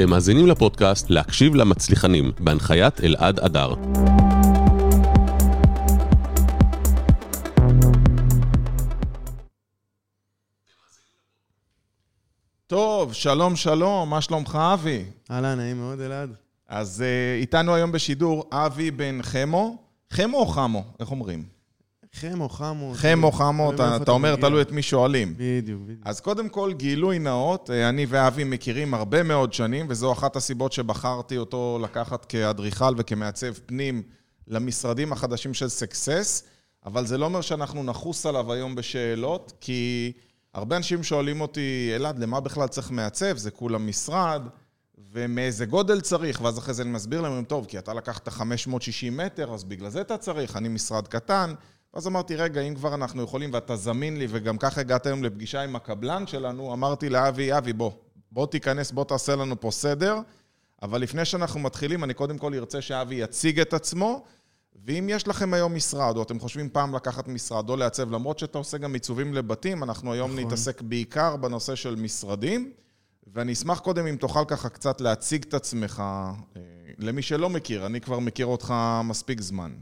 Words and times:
אתם 0.00 0.10
מאזינים 0.10 0.46
לפודקאסט 0.46 1.10
להקשיב 1.10 1.54
למצליחנים, 1.54 2.32
בהנחיית 2.38 3.00
אלעד 3.00 3.40
אדר. 3.40 3.74
טוב, 12.66 13.12
שלום 13.12 13.56
שלום, 13.56 14.10
מה 14.10 14.20
שלומך 14.20 14.58
אבי? 14.74 15.04
אהלן, 15.30 15.58
נעים 15.58 15.78
מאוד 15.78 16.00
אלעד. 16.00 16.30
אז 16.68 17.04
uh, 17.04 17.40
איתנו 17.40 17.74
היום 17.74 17.92
בשידור 17.92 18.44
אבי 18.52 18.90
בן 18.90 19.18
חמו. 19.22 19.76
חמו 20.12 20.38
או 20.38 20.46
חמו? 20.46 20.84
איך 21.00 21.10
אומרים? 21.10 21.59
חמו, 22.14 22.48
חמו. 22.48 22.92
חמו, 22.96 23.32
חמו, 23.32 23.72
אתה, 23.74 23.96
אתה 23.96 24.10
אומר, 24.10 24.36
תלוי 24.36 24.62
את 24.62 24.72
מי 24.72 24.82
שואלים. 24.82 25.34
בדיוק, 25.36 25.82
בדיוק. 25.82 26.00
אז 26.04 26.20
קודם 26.20 26.48
כל, 26.48 26.72
גילוי 26.72 27.18
נאות, 27.18 27.70
אה, 27.70 27.88
אני 27.88 28.06
ואבי 28.08 28.44
מכירים 28.44 28.94
הרבה 28.94 29.22
מאוד 29.22 29.52
שנים, 29.52 29.86
וזו 29.88 30.12
אחת 30.12 30.36
הסיבות 30.36 30.72
שבחרתי 30.72 31.36
אותו 31.36 31.78
לקחת 31.82 32.24
כאדריכל 32.24 32.94
וכמעצב 32.96 33.52
פנים 33.52 34.02
למשרדים 34.48 35.12
החדשים 35.12 35.54
של 35.54 35.68
סקסס, 35.68 36.44
אבל 36.86 37.06
זה 37.06 37.18
לא 37.18 37.24
אומר 37.24 37.40
שאנחנו 37.40 37.82
נחוס 37.82 38.26
עליו 38.26 38.52
היום 38.52 38.74
בשאלות, 38.74 39.52
כי 39.60 40.12
הרבה 40.54 40.76
אנשים 40.76 41.02
שואלים 41.02 41.40
אותי, 41.40 41.92
אלעד, 41.94 42.18
למה 42.18 42.40
בכלל 42.40 42.68
צריך 42.68 42.90
מעצב? 42.90 43.36
זה 43.36 43.50
כולה 43.50 43.78
משרד, 43.78 44.42
ומאיזה 45.12 45.66
גודל 45.66 46.00
צריך? 46.00 46.40
ואז 46.40 46.58
אחרי 46.58 46.74
זה 46.74 46.82
אני 46.82 46.90
מסביר 46.90 47.20
להם, 47.20 47.44
טוב, 47.44 47.66
כי 47.66 47.78
אתה 47.78 47.94
לקחת 47.94 48.28
560 48.28 49.16
מטר, 49.16 49.54
אז 49.54 49.64
בגלל 49.64 49.90
זה 49.90 50.00
אתה 50.00 50.16
צריך, 50.16 50.56
אני 50.56 50.68
משרד 50.68 51.08
קטן. 51.08 51.54
ואז 51.94 52.06
אמרתי, 52.06 52.36
רגע, 52.36 52.60
אם 52.60 52.74
כבר 52.74 52.94
אנחנו 52.94 53.22
יכולים 53.22 53.50
ואתה 53.52 53.76
זמין 53.76 54.16
לי, 54.16 54.26
וגם 54.30 54.58
ככה 54.58 54.80
הגעת 54.80 55.06
היום 55.06 55.24
לפגישה 55.24 55.62
עם 55.62 55.76
הקבלן 55.76 56.26
שלנו, 56.26 56.72
אמרתי 56.72 57.08
לאבי, 57.08 57.58
אבי, 57.58 57.72
בוא, 57.72 57.90
בוא 58.32 58.46
תיכנס, 58.46 58.92
בוא 58.92 59.04
תעשה 59.04 59.36
לנו 59.36 59.60
פה 59.60 59.70
סדר. 59.70 60.18
אבל 60.82 61.00
לפני 61.00 61.24
שאנחנו 61.24 61.60
מתחילים, 61.60 62.04
אני 62.04 62.14
קודם 62.14 62.38
כל 62.38 62.54
ארצה 62.54 62.80
שאבי 62.80 63.14
יציג 63.14 63.60
את 63.60 63.74
עצמו, 63.74 64.24
ואם 64.84 65.08
יש 65.10 65.28
לכם 65.28 65.54
היום 65.54 65.74
משרד, 65.74 66.16
או 66.16 66.22
אתם 66.22 66.40
חושבים 66.40 66.68
פעם 66.68 66.94
לקחת 66.94 67.28
משרד 67.28 67.70
או 67.70 67.76
לעצב, 67.76 68.10
למרות 68.10 68.38
שאתה 68.38 68.58
עושה 68.58 68.78
גם 68.78 68.94
עיצובים 68.94 69.34
לבתים, 69.34 69.82
אנחנו 69.82 70.12
היום 70.12 70.30
נכון. 70.30 70.44
נתעסק 70.44 70.82
בעיקר 70.82 71.36
בנושא 71.36 71.74
של 71.74 71.94
משרדים, 71.94 72.72
ואני 73.34 73.52
אשמח 73.52 73.78
קודם 73.78 74.06
אם 74.06 74.16
תוכל 74.16 74.44
ככה 74.48 74.68
קצת 74.68 75.00
להציג 75.00 75.44
את 75.48 75.54
עצמך 75.54 76.02
אה, 76.56 76.62
למי 76.98 77.22
שלא 77.22 77.50
מכיר, 77.50 77.86
אני 77.86 78.00
כבר 78.00 78.18
מכיר 78.18 78.46
אותך 78.46 78.74
מספיק 79.04 79.40
זמן. 79.40 79.72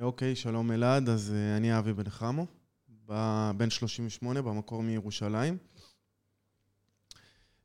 אוקיי, 0.00 0.36
שלום 0.36 0.72
אלעד, 0.72 1.08
אז 1.08 1.32
אה, 1.36 1.56
אני 1.56 1.78
אבי 1.78 1.92
בן 1.92 2.10
חמו, 2.10 2.46
בן 3.56 3.70
38, 3.70 4.42
במקור 4.42 4.82
מירושלים. 4.82 5.56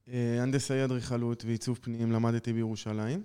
אה, 0.08 0.42
הנדסאי 0.42 0.84
אדריכלות 0.84 1.46
ועיצוב 1.46 1.80
פנים 1.82 2.12
למדתי 2.12 2.54
בירושלים, 2.54 3.24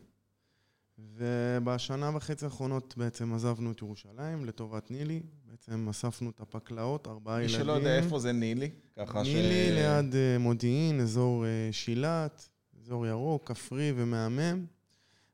ובשנה 0.98 2.16
וחצי 2.16 2.44
האחרונות 2.44 2.94
בעצם 2.97 3.34
עזבנו 3.34 3.72
את 3.72 3.82
ירושלים 3.82 4.44
לטובת 4.44 4.91
נילי, 4.91 5.20
בעצם 5.44 5.88
אספנו 5.88 6.30
את 6.30 6.41
הפקלאות, 6.41 7.06
ארבעה 7.06 7.42
ילדים. 7.42 7.56
מי 7.56 7.62
שלא 7.62 7.72
יודע 7.72 7.97
איפה 7.97 8.19
זה 8.19 8.32
נילי, 8.32 8.70
ככה 8.97 9.22
נילי 9.22 9.32
ש... 9.32 9.36
נילי 9.36 9.72
ליד 9.72 10.14
אה, 10.14 10.38
מודיעין, 10.38 11.00
אזור 11.00 11.44
שילת, 11.72 12.48
אזור 12.80 13.06
ירוק, 13.06 13.48
כפרי 13.48 13.92
ומהמם. 13.97 14.64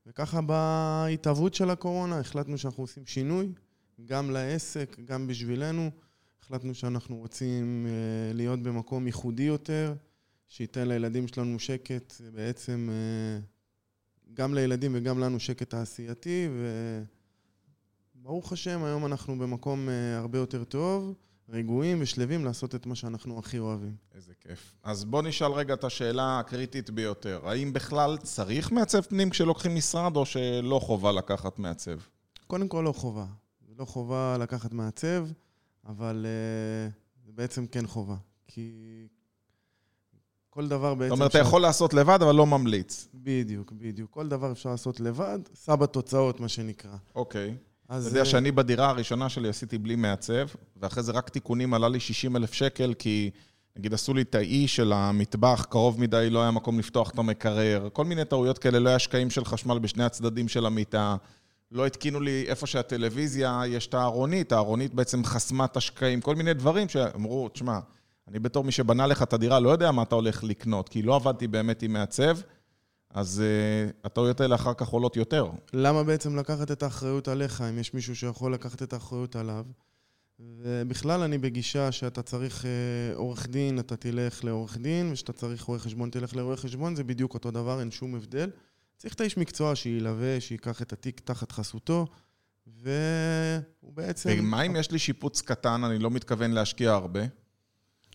וככה 0.06 0.40
בהתהוות 0.40 1.54
של 1.54 1.70
הקורונה 1.70 2.20
החלטנו 2.20 2.58
שאנחנו 2.58 2.82
עושים 2.82 3.06
שינוי, 3.06 3.52
גם 4.04 4.30
לעסק, 4.30 4.96
גם 5.04 5.26
בשבילנו. 5.26 5.90
החלטנו 6.42 6.74
שאנחנו 6.74 7.16
רוצים 7.16 7.86
אה, 7.86 8.32
להיות 8.34 8.62
במקום 8.62 9.06
ייחודי 9.06 9.42
יותר, 9.42 9.94
שייתן 10.48 10.88
לילדים 10.88 11.28
שלנו 11.28 11.58
שקט, 11.58 12.14
בעצם 12.34 12.88
אה, 12.92 13.40
גם 14.34 14.54
לילדים 14.54 14.92
וגם 14.94 15.18
לנו 15.18 15.40
שקט 15.40 15.70
תעשייתי, 15.70 16.48
וברוך 18.16 18.52
השם, 18.52 18.84
היום 18.84 19.06
אנחנו 19.06 19.38
במקום 19.38 19.88
אה, 19.88 20.19
הרבה 20.19 20.38
יותר 20.38 20.64
טוב. 20.64 21.14
רגועים 21.48 21.98
ושלווים 22.00 22.44
לעשות 22.44 22.74
את 22.74 22.86
מה 22.86 22.94
שאנחנו 22.94 23.38
הכי 23.38 23.58
אוהבים. 23.58 23.94
איזה 24.14 24.32
כיף. 24.40 24.74
אז 24.82 25.04
בוא 25.04 25.22
נשאל 25.22 25.52
רגע 25.52 25.74
את 25.74 25.84
השאלה 25.84 26.38
הקריטית 26.38 26.90
ביותר. 26.90 27.40
האם 27.48 27.72
בכלל 27.72 28.18
צריך 28.18 28.72
מעצב 28.72 29.00
פנים 29.00 29.30
כשלוקחים 29.30 29.74
משרד, 29.74 30.16
או 30.16 30.26
שלא 30.26 30.78
חובה 30.78 31.12
לקחת 31.12 31.58
מעצב? 31.58 31.98
קודם 32.46 32.68
כל 32.68 32.82
לא 32.86 32.92
חובה. 32.92 33.26
לא 33.78 33.84
חובה 33.84 34.36
לקחת 34.40 34.72
מעצב, 34.72 35.26
אבל 35.86 36.26
uh, 36.26 37.32
בעצם 37.34 37.66
כן 37.66 37.86
חובה. 37.86 38.16
כי 38.46 38.72
כל 40.50 40.68
דבר 40.68 40.94
בעצם... 40.94 41.08
זאת 41.08 41.18
אומרת, 41.18 41.30
אתה 41.30 41.38
יכול 41.38 41.62
לעשות 41.62 41.94
לבד, 41.94 42.18
אבל 42.22 42.34
לא 42.34 42.46
ממליץ. 42.46 43.08
בדיוק, 43.14 43.72
בדיוק. 43.72 44.10
כל 44.10 44.28
דבר 44.28 44.52
אפשר 44.52 44.70
לעשות 44.70 45.00
לבד, 45.00 45.38
סע 45.54 45.76
בתוצאות, 45.76 46.40
מה 46.40 46.48
שנקרא. 46.48 46.96
אוקיי. 47.14 47.56
אתה 47.86 47.94
יודע 47.94 48.24
שאני 48.24 48.52
בדירה 48.52 48.88
הראשונה 48.88 49.28
שלי 49.28 49.48
עשיתי 49.48 49.78
בלי 49.78 49.97
מעצב, 49.97 50.48
ואחרי 50.76 51.02
זה 51.02 51.12
רק 51.12 51.28
תיקונים 51.28 51.74
עלה 51.74 51.88
לי 51.88 52.00
60 52.00 52.36
אלף 52.36 52.52
שקל, 52.52 52.94
כי 52.98 53.30
נגיד 53.76 53.94
עשו 53.94 54.14
לי 54.14 54.22
את 54.22 54.34
האי 54.34 54.69
של 54.69 54.92
המטבח, 54.92 55.66
קרוב 55.70 56.00
מדי, 56.00 56.30
לא 56.30 56.42
היה 56.42 56.50
מקום 56.50 56.78
לפתוח 56.78 57.10
את 57.10 57.19
המקרר, 57.19 57.88
כל 57.92 58.04
מיני 58.04 58.25
טעויות 58.25 58.58
כאלה, 58.58 58.78
לא 58.78 58.88
היה 58.88 58.98
שקעים 58.98 59.30
של 59.30 59.44
חשמל 59.44 59.78
בשני 59.78 60.04
הצדדים 60.04 60.48
של 60.48 60.66
המיטה. 60.66 61.16
לא 61.72 61.86
התקינו 61.86 62.20
לי 62.20 62.44
איפה 62.46 62.66
שהטלוויזיה, 62.66 63.62
יש 63.66 63.86
את 63.86 63.94
הארונית, 63.94 64.52
הארונית 64.52 64.94
בעצם 64.94 65.25
חסמה 65.25 65.64
את 65.64 65.76
השקעים, 65.76 66.20
כל 66.20 66.34
מיני 66.34 66.54
דברים 66.54 66.88
שאמרו, 66.88 67.48
תשמע, 67.48 67.78
אני 68.28 68.38
בתור 68.38 68.64
מי 68.64 68.72
שבנה 68.72 69.06
לך 69.06 69.22
את 69.22 69.32
הדירה, 69.32 69.60
לא 69.60 69.70
יודע 69.70 69.91
מה 69.91 70.02
אתה 70.02 70.14
הולך 70.14 70.44
לקנות, 70.44 70.88
כי 70.88 71.02
לא 71.02 71.16
עבדתי 71.16 71.46
באמת 71.46 71.82
עם 71.82 71.92
מעצב. 71.92 72.38
אז 73.16 73.43
uh, 73.43 73.93
הטעויות 74.04 74.41
האלה 74.41 74.54
אחר 74.54 74.75
כך 74.75 74.88
עולות 74.88 75.16
יותר. 75.16 75.50
למה 75.72 76.03
בעצם 76.03 76.37
לקחת 76.37 76.71
את 76.71 76.82
האחריות 76.82 77.28
עליך, 77.28 77.60
אם 77.60 77.78
יש 77.78 77.94
מישהו 77.94 78.16
שיכול 78.16 78.54
לקחת 78.54 78.82
את 78.82 78.93
האחריות 78.93 79.37
עליו? 79.37 79.65
ובכלל 80.41 81.21
אני 81.21 81.38
בגישה 81.38 81.93
שאתה 81.93 82.22
צריך 82.22 82.62
uh, 82.62 83.16
עורך 83.16 83.47
דין, 83.49 83.78
אתה 83.78 83.97
תלך 83.97 84.44
לעורך 84.44 84.78
דין, 84.78 85.12
ושאתה 85.12 85.32
צריך 85.32 85.62
רואה 85.62 85.78
חשבון, 85.78 86.10
תלך 86.10 86.37
לרואה 86.37 86.56
חשבון, 86.56 86.97
זה 86.97 87.05
בדיוק 87.05 87.34
אותו 87.34 87.50
דבר, 87.50 87.81
אין 87.81 87.91
שום 87.91 88.15
הבדל. 88.15 88.50
צריך 88.97 89.15
את 89.15 89.21
האיש 89.21 89.37
מקצוע 89.37 89.76
שילווה, 89.76 90.41
שייקח 90.41 90.82
את 90.82 90.93
התיק 90.93 91.21
תחת 91.21 91.53
חסותו, 91.53 92.06
והוא 92.66 93.93
בעצם... 93.94 94.31
ומה 94.38 94.62
אם 94.62 94.76
יש 94.76 94.91
לי 94.91 94.99
שיפוץ 94.99 95.41
קטן, 95.41 95.84
אני 95.84 95.99
לא 95.99 96.10
מתכוון 96.10 96.50
להשקיע 96.50 96.93
הרבה? 96.93 97.21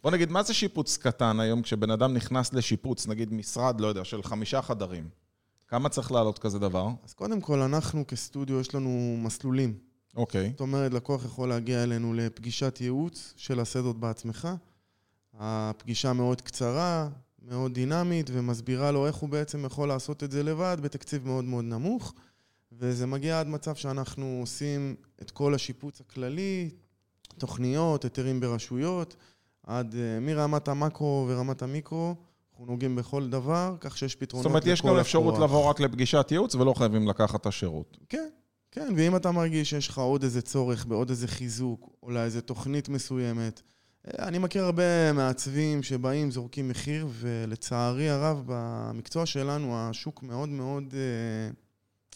בוא 0.03 0.11
נגיד, 0.11 0.31
מה 0.31 0.43
זה 0.43 0.53
שיפוץ 0.53 0.97
קטן 0.97 1.39
היום 1.39 1.61
כשבן 1.61 1.91
אדם 1.91 2.13
נכנס 2.13 2.53
לשיפוץ, 2.53 3.07
נגיד 3.07 3.33
משרד, 3.33 3.81
לא 3.81 3.87
יודע, 3.87 4.05
של 4.05 4.23
חמישה 4.23 4.61
חדרים? 4.61 5.09
כמה 5.67 5.89
צריך 5.89 6.11
לעלות 6.11 6.39
כזה 6.39 6.59
דבר? 6.59 6.87
אז 7.03 7.13
קודם 7.13 7.41
כל, 7.41 7.59
אנחנו 7.59 8.07
כסטודיו, 8.07 8.59
יש 8.59 8.75
לנו 8.75 9.17
מסלולים. 9.19 9.77
אוקיי. 10.15 10.49
זאת 10.51 10.59
אומרת, 10.61 10.93
לקוח 10.93 11.25
יכול 11.25 11.49
להגיע 11.49 11.83
אלינו 11.83 12.13
לפגישת 12.13 12.77
ייעוץ 12.81 13.33
של 13.37 13.59
הסדות 13.59 13.99
בעצמך. 13.99 14.47
הפגישה 15.39 16.13
מאוד 16.13 16.41
קצרה, 16.41 17.09
מאוד 17.41 17.73
דינמית, 17.73 18.29
ומסבירה 18.33 18.91
לו 18.91 19.07
איך 19.07 19.15
הוא 19.15 19.29
בעצם 19.29 19.65
יכול 19.65 19.87
לעשות 19.87 20.23
את 20.23 20.31
זה 20.31 20.43
לבד 20.43 20.77
בתקציב 20.81 21.27
מאוד 21.27 21.43
מאוד 21.43 21.65
נמוך. 21.65 22.13
וזה 22.71 23.05
מגיע 23.05 23.39
עד 23.39 23.47
מצב 23.47 23.75
שאנחנו 23.75 24.37
עושים 24.41 24.95
את 25.21 25.31
כל 25.31 25.53
השיפוץ 25.53 26.01
הכללי, 26.01 26.69
תוכניות, 27.37 28.03
היתרים 28.03 28.39
ברשויות. 28.39 29.15
עד 29.71 29.95
אה, 29.95 30.19
מרמת 30.19 30.67
המקרו 30.67 31.25
ורמת 31.29 31.61
המיקרו, 31.61 32.15
אנחנו 32.51 32.65
נוגעים 32.65 32.95
בכל 32.95 33.29
דבר, 33.29 33.75
כך 33.79 33.97
שיש 33.97 34.15
פתרונות 34.15 34.45
לכל 34.45 34.57
לקוח. 34.57 34.65
זאת 34.65 34.67
אומרת, 34.67 34.79
יש 34.79 34.85
גם 34.85 34.99
אפשרות 34.99 35.37
לבוא 35.37 35.69
רק 35.69 35.79
לפגישת 35.79 36.27
ייעוץ 36.31 36.55
ולא 36.55 36.73
חייבים 36.73 37.07
לקחת 37.07 37.41
את 37.41 37.45
השירות. 37.45 37.97
כן, 38.09 38.29
כן, 38.71 38.93
ואם 38.97 39.15
אתה 39.15 39.31
מרגיש 39.31 39.69
שיש 39.69 39.87
לך 39.87 39.97
עוד 39.97 40.23
איזה 40.23 40.41
צורך 40.41 40.85
בעוד 40.85 41.09
איזה 41.09 41.27
חיזוק, 41.27 41.89
או 42.03 42.11
לאיזה 42.11 42.41
תוכנית 42.41 42.89
מסוימת, 42.89 43.61
אה, 44.07 44.27
אני 44.27 44.37
מכיר 44.37 44.63
הרבה 44.63 45.13
מעצבים 45.13 45.83
שבאים, 45.83 46.31
זורקים 46.31 46.67
מחיר, 46.67 47.07
ולצערי 47.11 48.09
הרב, 48.09 48.43
במקצוע 48.45 49.25
שלנו 49.25 49.77
השוק 49.77 50.23
מאוד 50.23 50.49
מאוד 50.49 50.93
אה, 50.93 51.53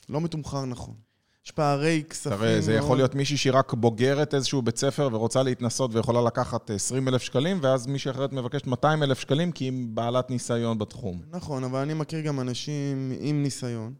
לא 0.09 0.21
מתומחר 0.21 0.65
נכון. 0.65 1.04
יש 1.45 1.51
פערי 1.51 2.03
כספים. 2.09 2.37
תראה, 2.37 2.61
זה 2.61 2.73
יכול 2.73 2.97
להיות 2.97 3.15
מישהי 3.15 3.37
שהיא 3.37 3.53
רק 3.53 3.73
בוגרת 3.73 4.33
איזשהו 4.33 4.61
בית 4.61 4.77
ספר 4.77 5.09
ורוצה 5.11 5.43
להתנסות 5.43 5.95
ויכולה 5.95 6.21
לקחת 6.21 6.69
20 6.69 7.07
אלף 7.07 7.21
שקלים, 7.21 7.59
ואז 7.61 7.87
מישהי 7.87 8.11
אחרת 8.11 8.33
מבקשת 8.33 8.67
200 8.67 9.03
אלף 9.03 9.19
שקלים 9.19 9.51
כי 9.51 9.63
היא 9.63 9.73
בעלת 9.87 10.29
ניסיון 10.29 10.77
בתחום. 10.77 11.21
נכון, 11.31 11.63
אבל 11.63 11.79
אני 11.79 11.93
מכיר 11.93 12.21
גם 12.21 12.39
אנשים 12.39 13.11
עם 13.19 13.43
ניסיון, 13.43 13.93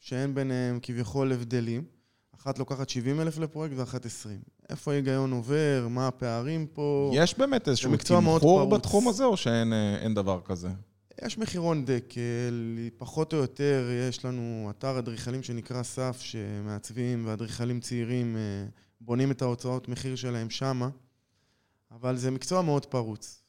שאין 0.00 0.34
ביניהם 0.34 0.78
כביכול 0.82 1.32
הבדלים. 1.32 1.84
אחת 2.40 2.58
לוקחת 2.58 2.88
70 2.88 3.20
אלף 3.20 3.38
לפרויקט 3.38 3.74
ואחת 3.76 4.06
20. 4.06 4.38
איפה 4.70 4.92
ההיגיון 4.92 5.32
עובר? 5.32 5.86
מה 5.90 6.08
הפערים 6.08 6.66
פה? 6.66 7.10
יש 7.14 7.38
באמת 7.38 7.68
איזשהו 7.68 7.96
תמחור 7.96 8.70
בתחום 8.70 9.08
הזה, 9.08 9.24
או 9.24 9.36
שאין 9.36 9.72
אה, 9.72 10.08
דבר 10.14 10.40
כזה? 10.44 10.68
יש 11.24 11.38
מחירון 11.38 11.84
דקל, 11.84 12.78
פחות 12.96 13.32
או 13.32 13.38
יותר 13.38 13.88
יש 14.08 14.24
לנו 14.24 14.66
אתר 14.70 14.98
אדריכלים 14.98 15.42
שנקרא 15.42 15.82
סף, 15.82 16.20
שמעצבים 16.20 17.26
ואדריכלים 17.26 17.80
צעירים 17.80 18.36
אה, 18.36 18.66
בונים 19.00 19.30
את 19.30 19.42
ההוצאות 19.42 19.88
מחיר 19.88 20.16
שלהם 20.16 20.50
שמה, 20.50 20.88
אבל 21.90 22.16
זה 22.16 22.30
מקצוע 22.30 22.62
מאוד 22.62 22.86
פרוץ. 22.86 23.42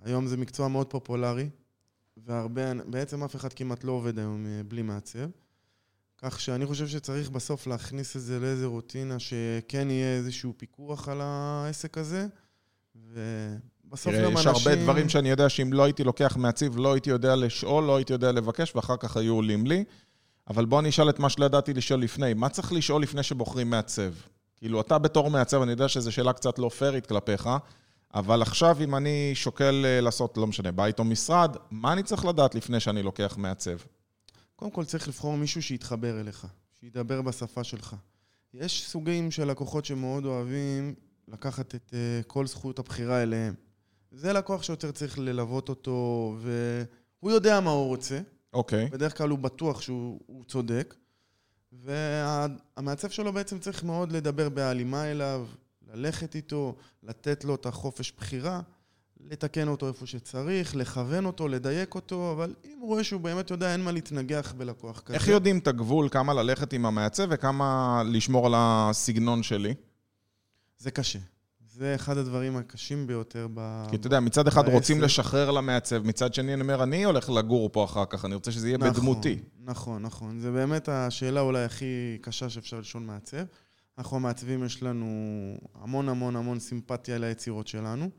היום 0.00 0.26
זה 0.26 0.36
מקצוע 0.36 0.68
מאוד 0.68 0.90
פופולרי, 0.90 1.48
והרבה, 2.16 2.74
בעצם 2.74 3.24
אף 3.24 3.36
אחד 3.36 3.52
כמעט 3.52 3.84
לא 3.84 3.92
עובד 3.92 4.18
היום 4.18 4.46
אה, 4.46 4.62
בלי 4.68 4.82
מעצב. 4.82 5.28
כך 6.18 6.40
שאני 6.40 6.66
חושב 6.66 6.86
שצריך 6.88 7.30
בסוף 7.30 7.66
להכניס 7.66 8.16
את 8.16 8.22
זה 8.22 8.40
לאיזה 8.40 8.66
רוטינה 8.66 9.18
שכן 9.18 9.90
יהיה 9.90 10.16
איזשהו 10.16 10.52
פיקוח 10.56 11.08
על 11.08 11.20
העסק 11.20 11.98
הזה, 11.98 12.26
ובסוף 12.94 13.73
תראה, 14.02 14.24
גם 14.24 14.32
יש 14.32 14.46
אנשים... 14.46 14.72
הרבה 14.72 14.82
דברים 14.82 15.08
שאני 15.08 15.30
יודע 15.30 15.48
שאם 15.48 15.72
לא 15.72 15.84
הייתי 15.84 16.04
לוקח 16.04 16.36
מעציב, 16.36 16.76
לא 16.76 16.92
הייתי 16.92 17.10
יודע 17.10 17.36
לשאול, 17.36 17.84
לא 17.84 17.96
הייתי 17.96 18.12
יודע 18.12 18.32
לבקש, 18.32 18.76
ואחר 18.76 18.96
כך 18.96 19.16
היו 19.16 19.34
עולים 19.34 19.66
לי. 19.66 19.84
אבל 20.50 20.64
בוא 20.64 20.80
אני 20.80 20.88
אשאל 20.88 21.10
את 21.10 21.18
מה 21.18 21.30
שלא 21.30 21.44
ידעתי 21.44 21.74
לשאול 21.74 22.00
לפני. 22.00 22.34
מה 22.34 22.48
צריך 22.48 22.72
לשאול 22.72 23.02
לפני 23.02 23.22
שבוחרים 23.22 23.70
מעצב? 23.70 24.12
כאילו, 24.56 24.80
אתה 24.80 24.98
בתור 24.98 25.30
מעצב, 25.30 25.62
אני 25.62 25.70
יודע 25.70 25.88
שזו 25.88 26.12
שאלה 26.12 26.32
קצת 26.32 26.58
לא 26.58 26.68
פיירית 26.68 27.06
כלפיך, 27.06 27.48
אבל 28.14 28.42
עכשיו 28.42 28.76
אם 28.84 28.96
אני 28.96 29.30
שוקל 29.34 29.84
אה, 29.84 30.00
לעשות, 30.00 30.36
לא 30.36 30.46
משנה, 30.46 30.72
בית 30.72 30.98
או 30.98 31.04
משרד, 31.04 31.56
מה 31.70 31.92
אני 31.92 32.02
צריך 32.02 32.24
לדעת 32.24 32.54
לפני 32.54 32.80
שאני 32.80 33.02
לוקח 33.02 33.34
מעצב? 33.38 33.76
קודם 34.56 34.70
כל 34.70 34.84
צריך 34.84 35.08
לבחור 35.08 35.36
מישהו 35.36 35.62
שיתחבר 35.62 36.20
אליך, 36.20 36.46
שידבר 36.80 37.22
בשפה 37.22 37.64
שלך. 37.64 37.96
יש 38.54 38.86
סוגים 38.86 39.30
של 39.30 39.50
לקוחות 39.50 39.84
שמאוד 39.84 40.24
אוהבים 40.24 40.94
לקחת 41.28 41.74
את 41.74 41.90
uh, 41.90 42.24
כל 42.26 42.46
זכות 42.46 42.78
הבחירה 42.78 43.22
אליהם. 43.22 43.54
זה 44.14 44.32
לקוח 44.32 44.62
שיותר 44.62 44.90
צריך 44.90 45.18
ללוות 45.18 45.68
אותו, 45.68 46.36
והוא 46.40 47.30
יודע 47.30 47.60
מה 47.60 47.70
הוא 47.70 47.86
רוצה. 47.86 48.20
אוקיי. 48.52 48.88
בדרך 48.88 49.18
כלל 49.18 49.28
הוא 49.28 49.38
בטוח 49.38 49.80
שהוא 49.80 50.20
הוא 50.26 50.44
צודק. 50.44 50.94
והמעצב 51.72 53.10
שלו 53.10 53.32
בעצם 53.32 53.58
צריך 53.58 53.84
מאוד 53.84 54.12
לדבר 54.12 54.48
בהלימה 54.48 55.10
אליו, 55.10 55.46
ללכת 55.92 56.34
איתו, 56.34 56.76
לתת 57.02 57.44
לו 57.44 57.54
את 57.54 57.66
החופש 57.66 58.12
בחירה, 58.12 58.60
לתקן 59.20 59.68
אותו 59.68 59.88
איפה 59.88 60.06
שצריך, 60.06 60.76
לכוון 60.76 61.26
אותו, 61.26 61.48
לדייק 61.48 61.94
אותו, 61.94 62.32
אבל 62.32 62.54
אם 62.64 62.78
הוא 62.80 62.88
רואה 62.88 63.04
שהוא 63.04 63.20
באמת 63.20 63.50
יודע, 63.50 63.72
אין 63.72 63.84
מה 63.84 63.92
להתנגח 63.92 64.54
בלקוח 64.56 65.00
כזה. 65.00 65.14
איך 65.14 65.28
יודעים 65.28 65.58
את 65.58 65.68
הגבול, 65.68 66.08
כמה 66.08 66.34
ללכת 66.34 66.72
עם 66.72 66.86
המעצב 66.86 67.26
וכמה 67.30 68.02
לשמור 68.06 68.46
על 68.46 68.52
הסגנון 68.56 69.42
שלי? 69.42 69.74
זה 70.78 70.90
קשה. 70.90 71.18
זה 71.74 71.94
אחד 71.94 72.16
הדברים 72.16 72.56
הקשים 72.56 73.06
ביותר 73.06 73.46
ב... 73.54 73.86
כי 73.90 73.96
אתה 73.96 74.06
יודע, 74.06 74.20
מצד 74.20 74.48
אחד 74.48 74.62
בעסק. 74.62 74.74
רוצים 74.74 75.00
לשחרר 75.00 75.50
למעצב, 75.50 76.06
מצד 76.06 76.34
שני 76.34 76.54
אני 76.54 76.62
אומר, 76.62 76.82
אני 76.82 77.04
הולך 77.04 77.30
לגור 77.30 77.70
פה 77.72 77.84
אחר 77.84 78.04
כך, 78.04 78.24
אני 78.24 78.34
רוצה 78.34 78.52
שזה 78.52 78.68
יהיה 78.68 78.78
בדמותי. 78.78 79.38
נכון, 79.64 80.02
נכון. 80.02 80.40
זה 80.40 80.50
באמת 80.50 80.88
השאלה 80.88 81.40
אולי 81.40 81.64
הכי 81.64 82.18
קשה 82.20 82.50
שאפשר 82.50 82.80
לשאול 82.80 83.02
מעצב. 83.02 83.44
אנחנו 83.98 84.16
המעצבים, 84.16 84.64
יש 84.64 84.82
לנו 84.82 85.06
המון 85.82 86.08
המון 86.08 86.36
המון 86.36 86.58
סימפתיה 86.58 87.18
ליצירות 87.18 87.66
שלנו, 87.66 88.10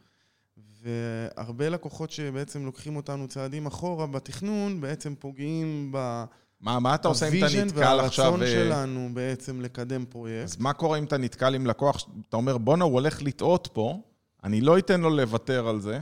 והרבה 0.81 1.69
לקוחות 1.69 2.11
שבעצם 2.11 2.65
לוקחים 2.65 2.95
אותנו 2.95 3.27
צעדים 3.27 3.65
אחורה 3.65 4.07
בתכנון, 4.07 4.81
בעצם 4.81 5.15
פוגעים 5.19 5.91
ב... 5.93 6.23
מה, 6.65 6.79
מה 6.79 6.95
אתה 6.95 7.07
עושה 7.07 7.27
אם 7.27 7.37
אתה 7.37 7.45
ה 7.45 7.48
vision 7.48 7.67
נתקל 7.67 7.99
עכשיו... 7.99 8.25
והרצון 8.25 8.41
אה, 8.43 8.47
שלנו 8.47 9.09
בעצם 9.13 9.61
לקדם 9.61 10.05
פרויקט. 10.05 10.43
אז 10.43 10.57
מה 10.59 10.73
קורה 10.73 10.97
אם 10.97 11.03
אתה 11.03 11.17
נתקל 11.17 11.55
עם 11.55 11.67
לקוח, 11.67 12.05
אתה 12.29 12.37
אומר, 12.37 12.57
בואנה, 12.57 12.83
הוא 12.83 12.93
הולך 12.93 13.21
לטעות 13.21 13.69
פה, 13.73 14.01
אני 14.43 14.61
לא 14.61 14.77
אתן 14.77 15.01
לו 15.01 15.09
לוותר 15.09 15.67
על 15.67 15.81
זה, 15.81 15.99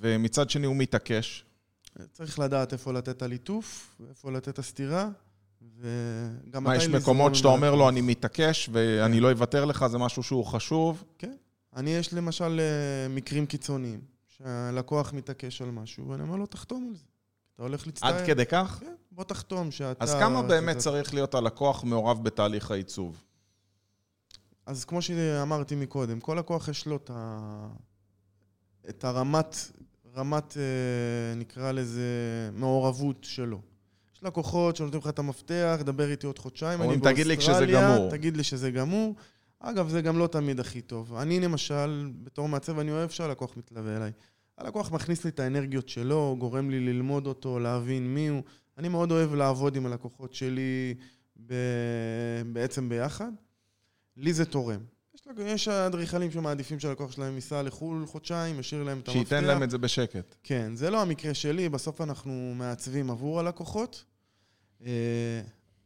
ומצד 0.00 0.50
שני 0.50 0.66
הוא 0.66 0.76
מתעקש. 0.76 1.44
צריך 2.12 2.38
לדעת 2.38 2.72
איפה 2.72 2.92
לתת 2.92 3.08
את 3.08 3.22
הליטוף, 3.22 3.96
ואיפה 4.00 4.30
לתת 4.30 4.48
את 4.48 4.58
הסטירה, 4.58 5.08
וגם 5.78 6.64
מה, 6.64 6.76
יש 6.76 6.88
מקומות 6.88 7.34
שאתה 7.34 7.48
אומר 7.48 7.74
לו. 7.74 7.88
אני 7.88 8.00
מתעקש 8.00 8.70
ואני 8.72 9.20
לא 9.20 9.30
אוותר 9.30 9.64
לך, 9.64 9.86
זה 9.86 9.98
משהו 9.98 10.22
שהוא 10.22 10.44
חשוב. 10.44 11.04
כן. 11.18 11.34
אני, 11.76 11.90
יש 11.90 12.14
למשל 12.14 12.60
אה, 12.60 13.08
מקרים 13.08 13.46
קיצוניים, 13.46 14.00
שהלקוח 14.38 15.12
מתעקש 15.12 15.62
על 15.62 15.70
משהו, 15.70 16.08
ואני 16.08 16.22
אומר 16.22 16.36
לו, 16.36 16.46
תחתום 16.46 16.88
על 16.90 16.96
זה. 16.96 17.11
אתה 17.54 17.62
הולך 17.62 17.86
להצטער. 17.86 18.14
עד 18.14 18.26
כדי 18.26 18.46
כך? 18.46 18.78
כן, 18.80 18.94
בוא 19.10 19.24
תחתום 19.24 19.70
שאתה... 19.70 20.04
אז 20.04 20.14
כמה 20.14 20.42
באמת 20.42 20.76
צריך 20.76 21.14
להיות 21.14 21.34
הלקוח 21.34 21.84
מעורב 21.84 22.24
בתהליך 22.24 22.70
העיצוב? 22.70 23.22
אז 24.66 24.84
כמו 24.84 25.02
שאמרתי 25.02 25.74
מקודם, 25.74 26.20
כל 26.20 26.34
לקוח 26.38 26.68
יש 26.68 26.86
לו 26.86 26.96
את, 26.96 27.10
ה... 27.14 27.68
את 28.88 29.04
הרמת, 29.04 29.56
רמת, 30.16 30.56
אה, 30.56 31.34
נקרא 31.36 31.72
לזה, 31.72 32.02
מעורבות 32.52 33.24
שלו. 33.24 33.60
יש 34.14 34.22
לקוחות 34.22 34.76
שנותנים 34.76 35.00
לך 35.00 35.08
את 35.08 35.18
המפתח, 35.18 35.78
דבר 35.84 36.10
איתי 36.10 36.26
עוד 36.26 36.38
חודשיים, 36.38 36.82
אני 36.82 36.96
באוסטרליה, 36.96 37.60
"תגיד 37.60 37.76
גמור." 37.76 38.10
תגיד 38.10 38.36
לי 38.36 38.44
שזה 38.44 38.70
גמור. 38.70 39.14
אגב, 39.60 39.88
זה 39.88 40.02
גם 40.02 40.18
לא 40.18 40.26
תמיד 40.26 40.60
הכי 40.60 40.80
טוב. 40.80 41.14
אני 41.14 41.40
למשל, 41.40 42.10
בתור 42.24 42.48
מעצב, 42.48 42.78
אני 42.78 42.90
אוהב 42.90 43.10
שהלקוח 43.10 43.56
מתלווה 43.56 43.96
אליי. 43.96 44.12
הלקוח 44.58 44.92
מכניס 44.92 45.24
לי 45.24 45.30
את 45.30 45.40
האנרגיות 45.40 45.88
שלו, 45.88 46.36
גורם 46.38 46.70
לי 46.70 46.80
ללמוד 46.80 47.26
אותו, 47.26 47.58
להבין 47.58 48.14
מי 48.14 48.28
הוא. 48.28 48.42
אני 48.78 48.88
מאוד 48.88 49.10
אוהב 49.12 49.34
לעבוד 49.34 49.76
עם 49.76 49.86
הלקוחות 49.86 50.34
שלי 50.34 50.94
ב... 51.46 51.54
בעצם 52.52 52.88
ביחד. 52.88 53.32
לי 54.16 54.32
זה 54.32 54.44
תורם. 54.44 54.80
יש, 55.14 55.20
לק- 55.26 55.36
יש 55.46 55.68
אדריכלים 55.68 56.30
שמעדיפים 56.30 56.80
שהלקוח 56.80 57.12
שלהם 57.12 57.34
ייסע 57.34 57.62
לחו"ל 57.62 58.06
חודשיים, 58.06 58.60
ישאיר 58.60 58.82
להם 58.82 58.98
את 58.98 59.08
המפתח. 59.08 59.12
שייתן 59.12 59.44
להם 59.44 59.62
את 59.62 59.70
זה 59.70 59.78
בשקט. 59.78 60.34
כן, 60.42 60.72
זה 60.76 60.90
לא 60.90 61.02
המקרה 61.02 61.34
שלי, 61.34 61.68
בסוף 61.68 62.00
אנחנו 62.00 62.52
מעצבים 62.56 63.10
עבור 63.10 63.40
הלקוחות. 63.40 64.04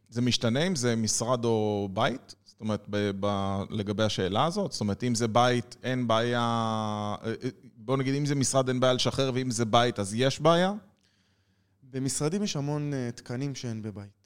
זה 0.09 0.21
משתנה 0.21 0.67
אם 0.67 0.75
זה 0.75 0.95
משרד 0.95 1.45
או 1.45 1.89
בית? 1.93 2.35
זאת 2.45 2.61
אומרת, 2.61 2.85
ב- 2.89 3.11
ב- 3.19 3.61
לגבי 3.69 4.03
השאלה 4.03 4.45
הזאת? 4.45 4.71
זאת 4.71 4.81
אומרת, 4.81 5.03
אם 5.03 5.15
זה 5.15 5.27
בית, 5.27 5.75
אין 5.83 6.07
בעיה... 6.07 6.39
אה, 6.39 7.33
אה, 7.43 7.49
בוא 7.77 7.97
נגיד, 7.97 8.15
אם 8.15 8.25
זה 8.25 8.35
משרד, 8.35 8.67
אין 8.67 8.79
בעיה 8.79 8.93
לשחרר, 8.93 9.31
ואם 9.33 9.51
זה 9.51 9.65
בית, 9.65 9.99
אז 9.99 10.13
יש 10.15 10.41
בעיה? 10.41 10.73
במשרדים 11.83 12.43
יש 12.43 12.55
המון 12.55 12.93
אה, 12.93 13.09
תקנים 13.15 13.55
שאין 13.55 13.81
בבית. 13.81 14.17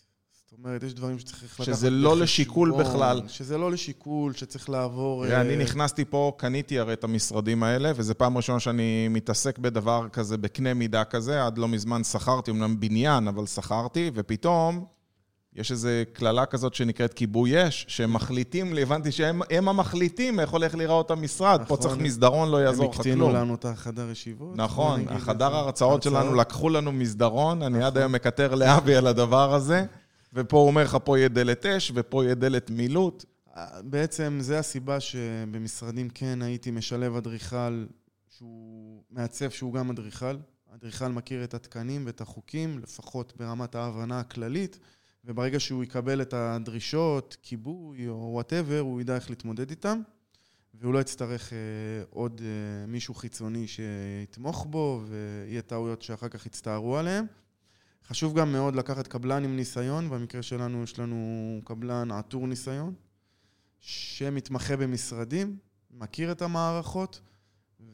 זאת 0.52 0.58
אומרת, 0.58 0.84
יש 0.84 0.94
דברים 0.94 1.20
שצריך 1.20 1.44
לקחת 1.44 1.64
שזה 1.64 1.90
לא 1.90 2.18
לשיקול 2.18 2.72
בכלל. 2.80 3.22
שזה 3.28 3.58
לא 3.58 3.72
לשיקול, 3.72 4.34
שצריך 4.34 4.70
לעבור... 4.70 5.26
תראה, 5.26 5.38
אה, 5.38 5.42
אני 5.42 5.58
נכנסתי 5.58 6.06
פה, 6.06 6.32
קניתי 6.38 6.80
הרי 6.80 6.94
את 6.94 7.04
המשרדים 7.04 7.64
האלה, 7.64 7.92
וזו 7.96 8.18
פעם 8.18 8.38
ראשונה 8.38 8.60
שאני 8.60 9.08
מתעסק 9.08 9.60
בדבר 9.60 10.08
כזה, 10.10 10.38
בקנה 10.38 10.74
מידה 10.74 11.04
כזה. 11.04 11.46
עד 11.46 11.58
לא 11.58 11.68
מזמן 11.68 12.04
שכרתי, 12.04 12.52
אמנם 12.52 12.80
בניין, 12.80 13.28
אבל 13.28 13.46
שכרתי, 13.46 14.12
ופתאום 14.14 14.86
יש 15.56 15.72
איזו 15.72 15.90
קללה 16.14 16.46
כזאת 16.46 16.74
שנקראת 16.74 17.14
כיבוי 17.14 17.68
אש, 17.68 17.86
שהם 17.88 18.14
מחליטים 18.14 18.74
לי, 18.74 18.82
הבנתי 18.82 19.12
שהם 19.12 19.42
הם 19.50 19.68
המחליטים 19.70 20.40
איך 20.40 20.50
הולך 20.50 20.76
להיראות 20.76 21.12
המשרד. 21.12 21.58
פה 21.58 21.64
נכון. 21.64 21.78
צריך 21.78 21.98
מסדרון, 21.98 22.50
לא 22.50 22.58
יעזור 22.58 22.90
לך 22.90 22.96
הם 22.96 23.00
הקטינו 23.00 23.26
כלום. 23.26 23.36
לנו 23.36 23.56
את 23.56 23.66
החדר 23.66 24.10
ישיבות. 24.10 24.56
נכון, 24.56 25.08
החדר. 25.10 25.56
ההרצאות 25.56 26.04
שלנו. 26.04 26.36
לקחו 26.36 26.70
לנו 26.70 26.92
מסדרון, 26.92 27.62
אני 27.62 27.78
עד 27.78 27.84
נכון. 27.84 28.02
היום 28.02 28.12
מקטר 28.12 28.56
לאבי 28.56 28.96
על 28.96 29.08
הדבר 29.08 29.54
הזה, 29.54 29.86
ופה 30.34 30.58
הוא 30.58 30.68
אומר 30.68 30.84
לך, 30.84 30.98
פה 31.04 31.18
יהיה 31.18 31.28
דלת 31.28 31.66
אש, 31.66 31.92
ופה 31.96 32.24
יהיה 32.24 32.36
דלת 32.36 32.70
מילוט. 32.70 33.26
בעצם 33.84 34.38
זה 34.42 34.60
הסיבה 34.60 35.00
שבמשרדים 35.00 36.10
כן 36.10 36.42
הייתי 36.42 36.72
משלב 36.72 37.16
אדריכל 37.16 37.86
שהוא 38.30 39.02
מעצב 39.12 39.50
שהוא 39.50 39.74
גם 39.74 39.90
אדריכל. 39.90 40.36
אדריכל 40.76 41.08
מכיר 41.08 41.44
את 41.44 41.54
התקנים 41.54 42.04
ואת 42.06 42.22
החוקים, 42.22 42.80
לפחות 42.80 43.34
ברמת 43.38 43.76
ההבנה 43.76 44.20
הכללית, 44.20 44.80
וברגע 45.26 45.60
שהוא 45.60 45.84
יקבל 45.84 46.22
את 46.22 46.34
הדרישות, 46.34 47.38
כיבוי 47.42 48.08
או 48.08 48.30
וואטאבר, 48.34 48.80
הוא 48.80 49.02
ידע 49.02 49.16
איך 49.16 49.30
להתמודד 49.30 49.70
איתם, 49.70 50.02
והוא 50.74 50.94
לא 50.94 51.00
יצטרך 51.00 51.54
אה, 51.54 51.58
עוד 52.10 52.42
אה, 52.44 52.88
מישהו 52.88 53.14
חיצוני 53.14 53.68
שיתמוך 53.68 54.66
בו, 54.70 55.04
ויהיה 55.08 55.62
טעויות 55.62 56.02
שאחר 56.02 56.28
כך 56.28 56.46
יצטערו 56.46 56.98
עליהם. 56.98 57.26
חשוב 58.08 58.40
גם 58.40 58.52
מאוד 58.52 58.76
לקחת 58.76 59.08
קבלן 59.08 59.44
עם 59.44 59.56
ניסיון, 59.56 60.10
במקרה 60.10 60.42
שלנו 60.42 60.84
יש 60.84 61.00
לנו 61.00 61.60
קבלן 61.64 62.12
עטור 62.12 62.48
ניסיון, 62.48 62.94
שמתמחה 63.80 64.78
במשרדים, 64.78 65.58
מכיר 65.92 66.32
את 66.32 66.42
המערכות, 66.42 67.22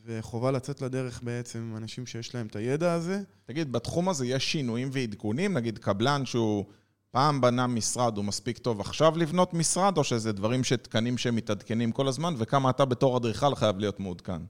וחובה 0.04 0.52
לצאת 0.52 0.82
לדרך 0.82 1.24
בעצם 1.24 1.60
עם 1.60 1.78
אנשים 1.78 2.06
שיש 2.06 2.36
להם 2.36 2.48
את 2.48 2.56
הידע 2.56 2.94
הזה. 2.94 3.22
תגיד, 3.46 3.72
בתחום 3.72 4.10
הזה 4.10 4.26
יש 4.26 4.52
שינויים 4.52 4.90
ועדכונים? 4.92 5.54
נגיד 5.54 5.78
קבלן 5.78 6.26
שהוא 6.26 6.66
פעם 7.12 7.42
בנה 7.42 7.68
משרד, 7.68 8.18
הוא 8.18 8.26
מספיק 8.26 8.58
טוב 8.58 8.82
עכשיו 8.82 9.18
לבנות 9.18 9.54
משרד, 9.54 9.98
או 9.98 10.04
שזה 10.04 10.32
דברים 10.32 10.64
שתקנים 10.64 11.18
שמתעדכנים 11.18 11.92
כל 11.92 12.08
הזמן, 12.08 12.34
וכמה 12.38 12.70
אתה 12.70 12.86
בתור 12.86 13.18
אדריכל 13.18 13.56
חייב 13.56 13.80
להיות 13.80 14.00
מעודכן? 14.00 14.42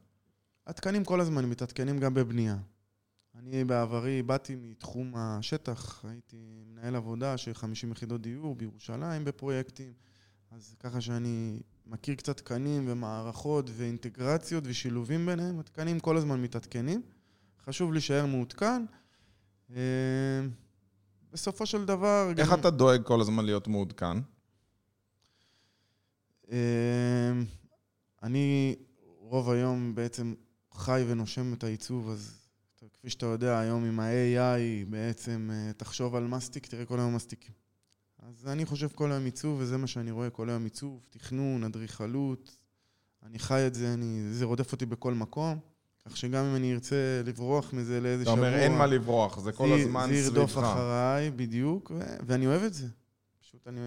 התקנים 0.67 1.03
כל 1.03 1.21
הזמן 1.21 1.45
מתעדכנים 1.45 1.97
גם 1.97 2.13
בבנייה. 2.13 2.57
אני 3.35 3.63
בעברי 3.63 4.23
באתי 4.23 4.55
מתחום 4.55 5.13
השטח, 5.15 6.05
הייתי 6.05 6.37
מנהל 6.67 6.95
עבודה 6.95 7.37
של 7.37 7.53
50 7.53 7.91
יחידות 7.91 8.21
דיור 8.21 8.55
בירושלים 8.55 9.25
בפרויקטים, 9.25 9.93
אז 10.51 10.75
ככה 10.79 11.01
שאני 11.01 11.59
מכיר 11.85 12.15
קצת 12.15 12.37
תקנים 12.37 12.85
ומערכות 12.87 13.69
ואינטגרציות 13.73 14.63
ושילובים 14.67 15.25
ביניהם, 15.25 15.59
התקנים 15.59 15.99
כל 15.99 16.17
הזמן 16.17 16.41
מתעדכנים. 16.41 17.01
חשוב 17.65 17.93
להישאר 17.93 18.25
מעודכן. 18.25 18.85
בסופו 21.37 21.65
של 21.65 21.85
דבר... 21.85 22.31
איך 22.37 22.49
גם- 22.51 22.59
אתה 22.59 22.69
דואג 22.69 23.03
כל 23.03 23.21
הזמן 23.21 23.45
להיות 23.45 23.67
מעודכן? 23.67 24.17
אה, 26.51 27.31
אני 28.23 28.75
רוב 29.19 29.49
היום 29.49 29.95
בעצם 29.95 30.33
חי 30.73 31.03
ונושם 31.07 31.53
את 31.53 31.63
העיצוב, 31.63 32.09
אז 32.09 32.37
כפי 32.77 32.85
כפי 32.93 33.09
שאתה 33.09 33.25
יודע, 33.25 33.59
היום 33.59 33.85
עם 33.85 33.99
ה-AI 33.99 34.85
בעצם 34.89 35.49
אה, 35.53 35.73
תחשוב 35.73 36.15
על 36.15 36.27
מסטיק, 36.27 36.65
תראה 36.65 36.85
כל 36.85 36.99
היום 36.99 37.15
מסטיקים. 37.15 37.53
אז 38.19 38.47
אני 38.47 38.65
חושב 38.65 38.87
כל 38.95 39.11
היום 39.11 39.25
עיצוב, 39.25 39.59
וזה 39.59 39.77
מה 39.77 39.87
שאני 39.87 40.11
רואה, 40.11 40.29
כל 40.29 40.49
היום 40.49 40.63
עיצוב, 40.63 41.05
תכנון, 41.09 41.63
אדריכלות. 41.63 42.55
אני 43.23 43.39
חי 43.39 43.67
את 43.67 43.73
זה, 43.75 43.93
אני, 43.93 44.33
זה 44.33 44.45
רודף 44.45 44.71
אותי 44.71 44.85
בכל 44.85 45.13
מקום. 45.13 45.59
כך 46.09 46.17
שגם 46.17 46.45
אם 46.45 46.55
אני 46.55 46.73
ארצה 46.73 47.21
לברוח 47.25 47.73
מזה 47.73 47.99
לאיזה 48.01 48.23
אתה 48.23 48.31
שבוע... 48.31 48.47
אומר, 48.47 48.57
אין 48.59 48.77
מה 48.77 48.85
לברוח, 48.85 49.39
זה 49.39 49.51
כל 49.51 49.73
הזמן 49.73 50.07
זה 50.09 50.15
ירדוף 50.15 50.51
סביבך. 50.51 50.67
אחריי, 50.67 51.31
בדיוק, 51.31 51.91
ו- 51.95 52.17
ואני 52.25 52.47
אוהב 52.47 52.63
את 52.63 52.73
זה. 52.73 52.87
פשוט 53.41 53.67
אני 53.67 53.79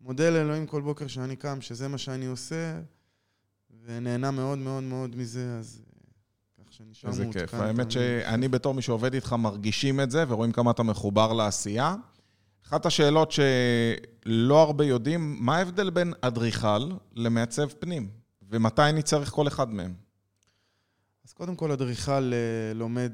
מודה 0.00 0.30
לאלוהים 0.30 0.66
כל 0.66 0.80
בוקר 0.82 1.06
שאני 1.06 1.36
קם, 1.36 1.60
שזה 1.60 1.88
מה 1.88 1.98
שאני 1.98 2.26
עושה, 2.26 2.80
ונהנה 3.84 4.30
מאוד 4.30 4.58
מאוד 4.58 4.82
מאוד 4.82 5.16
מזה, 5.16 5.56
אז 5.58 5.82
אה, 5.86 6.64
כך 6.64 6.72
שנשאר 6.72 7.10
איזה 7.10 7.22
מעודכן. 7.22 7.40
כיף. 7.40 7.54
האמת. 7.54 7.90
שאני 7.90 8.48
בתור 8.48 8.74
מי 8.74 8.82
שעובד 8.82 9.14
איתך 9.14 9.32
מרגישים 9.32 10.00
את 10.00 10.10
זה, 10.10 10.24
ורואים 10.28 10.52
כמה 10.52 10.70
אתה 10.70 10.82
מחובר 10.82 11.32
לעשייה. 11.32 11.96
אחת 12.66 12.86
השאלות 12.86 13.32
שלא 13.32 14.62
הרבה 14.62 14.84
יודעים, 14.84 15.36
מה 15.40 15.56
ההבדל 15.56 15.90
בין 15.90 16.12
אדריכל 16.20 16.90
למעצב 17.14 17.68
פנים? 17.68 18.08
ומתי 18.50 18.82
אני 18.82 19.02
צריך 19.02 19.30
כל 19.30 19.48
אחד 19.48 19.70
מהם? 19.70 19.94
אז 21.30 21.34
קודם 21.34 21.56
כל, 21.56 21.72
אדריכל 21.72 22.32
אה, 22.32 22.74
לומד, 22.74 23.12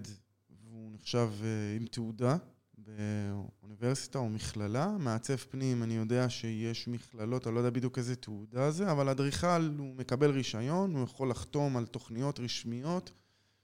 והוא 0.65 0.91
נחשב 0.93 1.31
אה, 1.43 1.77
עם 1.77 1.87
תעודה 1.87 2.37
באוניברסיטה 2.79 4.19
או 4.19 4.29
מכללה. 4.29 4.97
מעצב 4.99 5.37
פנים, 5.37 5.83
אני 5.83 5.95
יודע 5.97 6.29
שיש 6.29 6.89
מכללות, 6.89 7.47
אני 7.47 7.55
לא 7.55 7.61
יודע 7.61 7.71
בדיוק 7.71 7.99
איזה 7.99 8.17
תעודה 8.17 8.71
זה, 8.71 8.93
אבל 8.93 9.09
אדריכל, 9.09 9.71
הוא 9.79 9.95
מקבל 9.97 10.31
רישיון, 10.31 10.95
הוא 10.95 11.05
יכול 11.05 11.31
לחתום 11.31 11.77
על 11.77 11.87
תוכניות 11.87 12.41
רשמיות 12.41 13.11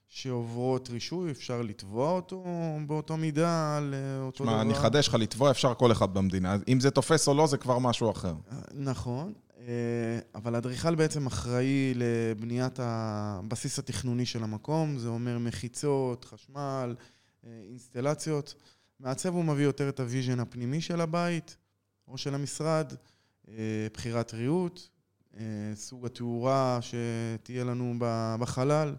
שעוברות 0.09 0.89
רישוי, 0.89 1.31
אפשר 1.31 1.61
לתבוע 1.61 2.11
אותו 2.11 2.43
באותו 2.87 3.17
מידה 3.17 3.77
על 3.77 3.93
אה, 3.93 4.21
אותו 4.25 4.43
דבר. 4.43 4.53
שמע, 4.53 4.61
אני 4.61 4.73
אחדש 4.73 5.07
לך, 5.07 5.13
לתבוע 5.13 5.51
אפשר 5.51 5.73
כל 5.73 5.91
אחד 5.91 6.13
במדינה. 6.13 6.57
אם 6.67 6.79
זה 6.79 6.91
תופס 6.91 7.27
או 7.27 7.33
לא, 7.33 7.47
זה 7.47 7.57
כבר 7.57 7.79
משהו 7.79 8.11
אחר. 8.11 8.35
נכון, 8.73 9.33
אבל 10.35 10.55
האדריכל 10.55 10.95
בעצם 10.95 11.27
אחראי 11.27 11.93
לבניית 11.95 12.79
הבסיס 12.81 13.79
התכנוני 13.79 14.25
של 14.25 14.43
המקום, 14.43 14.97
זה 14.97 15.07
אומר 15.07 15.37
מחיצות, 15.37 16.25
חשמל, 16.25 16.95
אה, 17.45 17.49
אינסטלציות. 17.69 18.55
מעצב 18.99 19.33
הוא 19.33 19.45
מביא 19.45 19.63
יותר 19.63 19.89
את 19.89 19.99
ה 19.99 20.05
vision 20.05 20.39
הפנימי 20.39 20.81
של 20.81 21.01
הבית 21.01 21.57
או 22.07 22.17
של 22.17 22.35
המשרד, 22.35 22.93
אה, 23.47 23.87
בחירת 23.93 24.33
ריהוט, 24.33 24.81
אה, 25.37 25.43
סוג 25.75 26.05
התאורה 26.05 26.79
שתהיה 26.81 27.63
לנו 27.63 27.95
בחלל. 28.39 28.95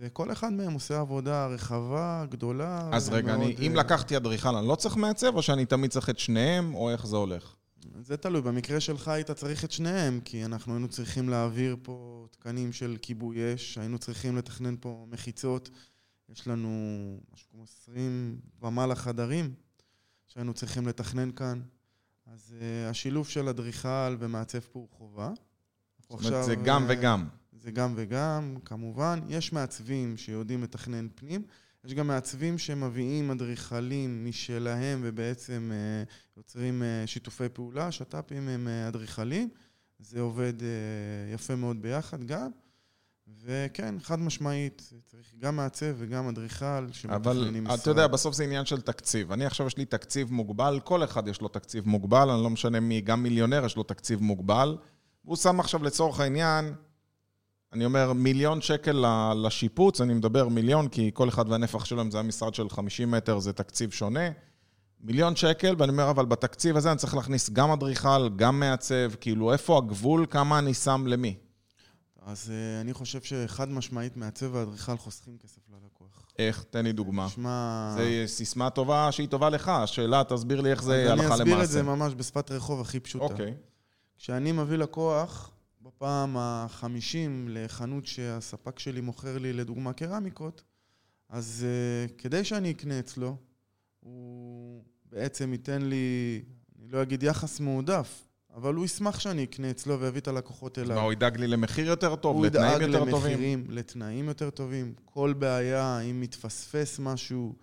וכל 0.00 0.32
אחד 0.32 0.52
מהם 0.52 0.72
עושה 0.72 1.00
עבודה 1.00 1.46
רחבה, 1.46 2.24
גדולה. 2.28 2.90
אז 2.92 3.08
רגע, 3.08 3.34
אני, 3.34 3.56
אם 3.58 3.72
אה, 3.72 3.76
לקחתי 3.76 4.16
אדריכל, 4.16 4.56
אני 4.56 4.68
לא 4.68 4.74
צריך 4.74 4.96
מעצב, 4.96 5.36
או 5.36 5.42
שאני 5.42 5.66
תמיד 5.66 5.90
צריך 5.90 6.10
את 6.10 6.18
שניהם, 6.18 6.74
או 6.74 6.90
איך 6.90 7.06
זה 7.06 7.16
הולך? 7.16 7.54
זה 8.00 8.16
תלוי. 8.16 8.42
במקרה 8.42 8.80
שלך 8.80 9.08
היית 9.08 9.30
צריך 9.30 9.64
את 9.64 9.70
שניהם, 9.70 10.20
כי 10.24 10.44
אנחנו 10.44 10.72
היינו 10.72 10.88
צריכים 10.88 11.28
להעביר 11.28 11.76
פה 11.82 12.26
תקנים 12.30 12.72
של 12.72 12.96
כיבוי 13.02 13.54
אש, 13.54 13.78
היינו 13.78 13.98
צריכים 13.98 14.36
לתכנן 14.36 14.74
פה 14.80 15.06
מחיצות. 15.10 15.70
יש 16.28 16.48
לנו 16.48 16.70
משהו 17.32 17.48
כמו 17.50 17.62
20 17.62 18.40
ומעלה 18.62 18.94
חדרים 18.94 19.54
שהיינו 20.26 20.54
צריכים 20.54 20.86
לתכנן 20.86 21.30
כאן. 21.30 21.60
אז 22.26 22.54
uh, 22.58 22.90
השילוב 22.90 23.28
של 23.28 23.48
אדריכל 23.48 24.16
ומעצב 24.18 24.58
פה 24.60 24.78
הוא 24.78 24.88
חובה. 24.90 25.30
זאת 25.98 26.10
אומרת, 26.10 26.44
זה 26.44 26.54
גם 26.54 26.82
אה, 26.82 26.86
וגם. 26.90 27.28
זה 27.52 27.70
גם 27.70 27.92
וגם, 27.96 28.56
כמובן. 28.64 29.20
יש 29.28 29.52
מעצבים 29.52 30.16
שיודעים 30.16 30.62
לתכנן 30.62 31.08
פנים, 31.14 31.42
יש 31.84 31.94
גם 31.94 32.06
מעצבים 32.06 32.58
שמביאים 32.58 33.30
אדריכלים 33.30 34.24
משלהם 34.28 35.00
ובעצם 35.02 35.70
אה, 35.74 36.02
יוצרים 36.36 36.82
אה, 36.82 37.06
שיתופי 37.06 37.48
פעולה, 37.48 37.92
שת"פים 37.92 38.48
הם 38.48 38.68
אה, 38.68 38.88
אדריכלים. 38.88 39.48
זה 39.98 40.20
עובד 40.20 40.52
יפה 41.34 41.56
מאוד 41.56 41.82
ביחד 41.82 42.24
גם. 42.24 42.50
וכן, 43.42 43.94
חד 44.00 44.18
משמעית, 44.18 44.92
צריך 45.06 45.34
גם 45.38 45.56
מעצב 45.56 45.94
וגם 45.98 46.28
אדריכל 46.28 46.66
אבל 46.66 46.92
שמתכננים 46.92 47.64
משרד. 47.64 47.78
אתה 47.78 47.90
יודע, 47.90 48.06
בסוף 48.06 48.34
זה 48.34 48.44
עניין 48.44 48.64
של 48.66 48.80
תקציב. 48.80 49.32
אני 49.32 49.46
עכשיו, 49.46 49.66
יש 49.66 49.76
לי 49.76 49.84
תקציב 49.84 50.32
מוגבל, 50.32 50.80
כל 50.84 51.04
אחד 51.04 51.28
יש 51.28 51.40
לו 51.40 51.48
תקציב 51.48 51.88
מוגבל, 51.88 52.30
אני 52.30 52.42
לא 52.42 52.50
משנה 52.50 52.80
מי, 52.80 53.00
גם 53.00 53.22
מיליונר 53.22 53.64
יש 53.64 53.76
לו 53.76 53.82
תקציב 53.82 54.22
מוגבל. 54.22 54.76
הוא 55.22 55.36
שם 55.36 55.60
עכשיו 55.60 55.84
לצורך 55.84 56.20
העניין, 56.20 56.74
אני 57.72 57.84
אומר, 57.84 58.12
מיליון 58.12 58.60
שקל 58.60 59.04
לשיפוץ, 59.36 60.00
אני 60.00 60.14
מדבר 60.14 60.48
מיליון, 60.48 60.88
כי 60.88 61.10
כל 61.14 61.28
אחד 61.28 61.48
והנפח 61.48 61.84
שלו, 61.84 62.02
אם 62.02 62.10
זה 62.10 62.18
המשרד 62.18 62.54
של 62.54 62.68
50 62.68 63.10
מטר, 63.10 63.38
זה 63.38 63.52
תקציב 63.52 63.90
שונה. 63.90 64.28
מיליון 65.00 65.36
שקל, 65.36 65.74
ואני 65.78 65.92
אומר, 65.92 66.10
אבל 66.10 66.26
בתקציב 66.26 66.76
הזה 66.76 66.90
אני 66.90 66.98
צריך 66.98 67.14
להכניס 67.14 67.50
גם 67.50 67.70
אדריכל, 67.70 68.28
גם 68.36 68.60
מעצב, 68.60 69.14
כאילו, 69.20 69.52
איפה 69.52 69.78
הגבול, 69.78 70.26
כמה 70.30 70.58
אני 70.58 70.74
שם 70.74 71.04
למי? 71.06 71.34
אז 72.26 72.50
אה, 72.50 72.80
אני 72.80 72.92
חושב 72.92 73.22
שחד 73.22 73.68
משמעית 73.68 74.16
מעצב 74.16 74.54
ואדריכל 74.54 74.96
חוסכים 74.96 75.38
כסף 75.38 75.60
ללקוח. 75.68 76.26
איך? 76.38 76.64
תן 76.70 76.84
לי 76.84 76.92
דוגמה. 76.92 77.26
נשמע... 77.26 77.94
זה 77.96 78.24
סיסמה 78.26 78.70
טובה 78.70 79.12
שהיא 79.12 79.28
טובה 79.28 79.50
לך, 79.50 79.68
השאלה, 79.68 80.24
תסביר 80.24 80.60
לי 80.60 80.70
איך 80.70 80.82
זה 80.82 81.12
הלכה 81.12 81.12
למעשה. 81.12 81.34
אני 81.34 81.42
אסביר 81.42 81.62
את 81.62 81.68
זה 81.68 81.82
ממש 81.82 82.12
בשפת 82.14 82.50
רחוב 82.50 82.80
הכי 82.80 83.00
פשוטה. 83.00 83.24
אוקיי. 83.24 83.54
כשאני 84.18 84.52
מביא 84.52 84.76
לקוח, 84.76 85.50
בפעם 85.98 86.36
ה-50 86.36 87.48
לחנות 87.48 88.06
שהספק 88.06 88.78
שלי 88.78 89.00
מוכר 89.00 89.38
לי, 89.38 89.52
לדוגמה, 89.52 89.92
קרמיקות, 89.92 90.62
אז 91.28 91.66
uh, 91.66 92.12
כדי 92.18 92.44
שאני 92.44 92.70
אקנה 92.70 92.98
אצלו, 92.98 93.36
הוא 94.00 94.84
בעצם 95.04 95.52
ייתן 95.52 95.82
לי, 95.82 96.42
אני 96.78 96.92
לא 96.92 97.02
אגיד 97.02 97.22
יחס 97.22 97.60
מועדף, 97.60 98.24
אבל 98.54 98.74
הוא 98.74 98.84
ישמח 98.84 99.20
שאני 99.20 99.44
אקנה 99.44 99.70
אצלו 99.70 100.00
ויביא 100.00 100.20
את 100.20 100.28
הלקוחות 100.28 100.78
אליו. 100.78 100.96
מה, 100.96 101.02
הוא 101.02 101.12
ידאג 101.12 101.36
לי 101.36 101.46
למחיר 101.46 101.86
יותר 101.86 102.16
טוב, 102.16 102.36
הוא 102.36 102.46
לתנאים 102.46 102.76
ידאג 102.76 102.82
יותר 102.82 103.10
טובים? 103.10 103.30
למחירים, 103.30 103.66
לתנאים 103.68 104.28
יותר 104.28 104.50
טובים. 104.50 104.94
כל 105.04 105.32
בעיה, 105.32 106.00
אם 106.00 106.20
מתפספס 106.20 106.98
משהו, 106.98 107.54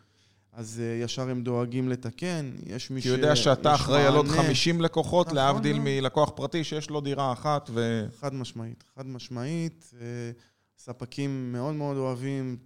אז 0.55 0.81
uh, 0.81 1.03
ישר 1.03 1.29
הם 1.29 1.43
דואגים 1.43 1.89
לתקן. 1.89 2.51
יש 2.65 2.91
מי 2.91 3.01
כי 3.01 3.09
הוא 3.09 3.17
יודע 3.17 3.35
שאתה 3.35 3.75
אחראי 3.75 4.05
על 4.05 4.15
עוד 4.15 4.25
מענה. 4.25 4.43
50 4.43 4.81
לקוחות, 4.81 5.27
נכון 5.27 5.35
להבדיל 5.37 5.79
מאוד. 5.79 5.85
מלקוח 5.85 6.31
פרטי 6.35 6.63
שיש 6.63 6.89
לו 6.89 7.01
דירה 7.01 7.33
אחת, 7.33 7.69
ו... 7.73 8.07
חד 8.19 8.33
משמעית, 8.33 8.83
חד 8.95 9.07
משמעית. 9.07 9.93
אה, 10.01 10.31
ספקים 10.77 11.51
מאוד 11.51 11.75
מאוד 11.75 11.97
אוהבים, 11.97 12.57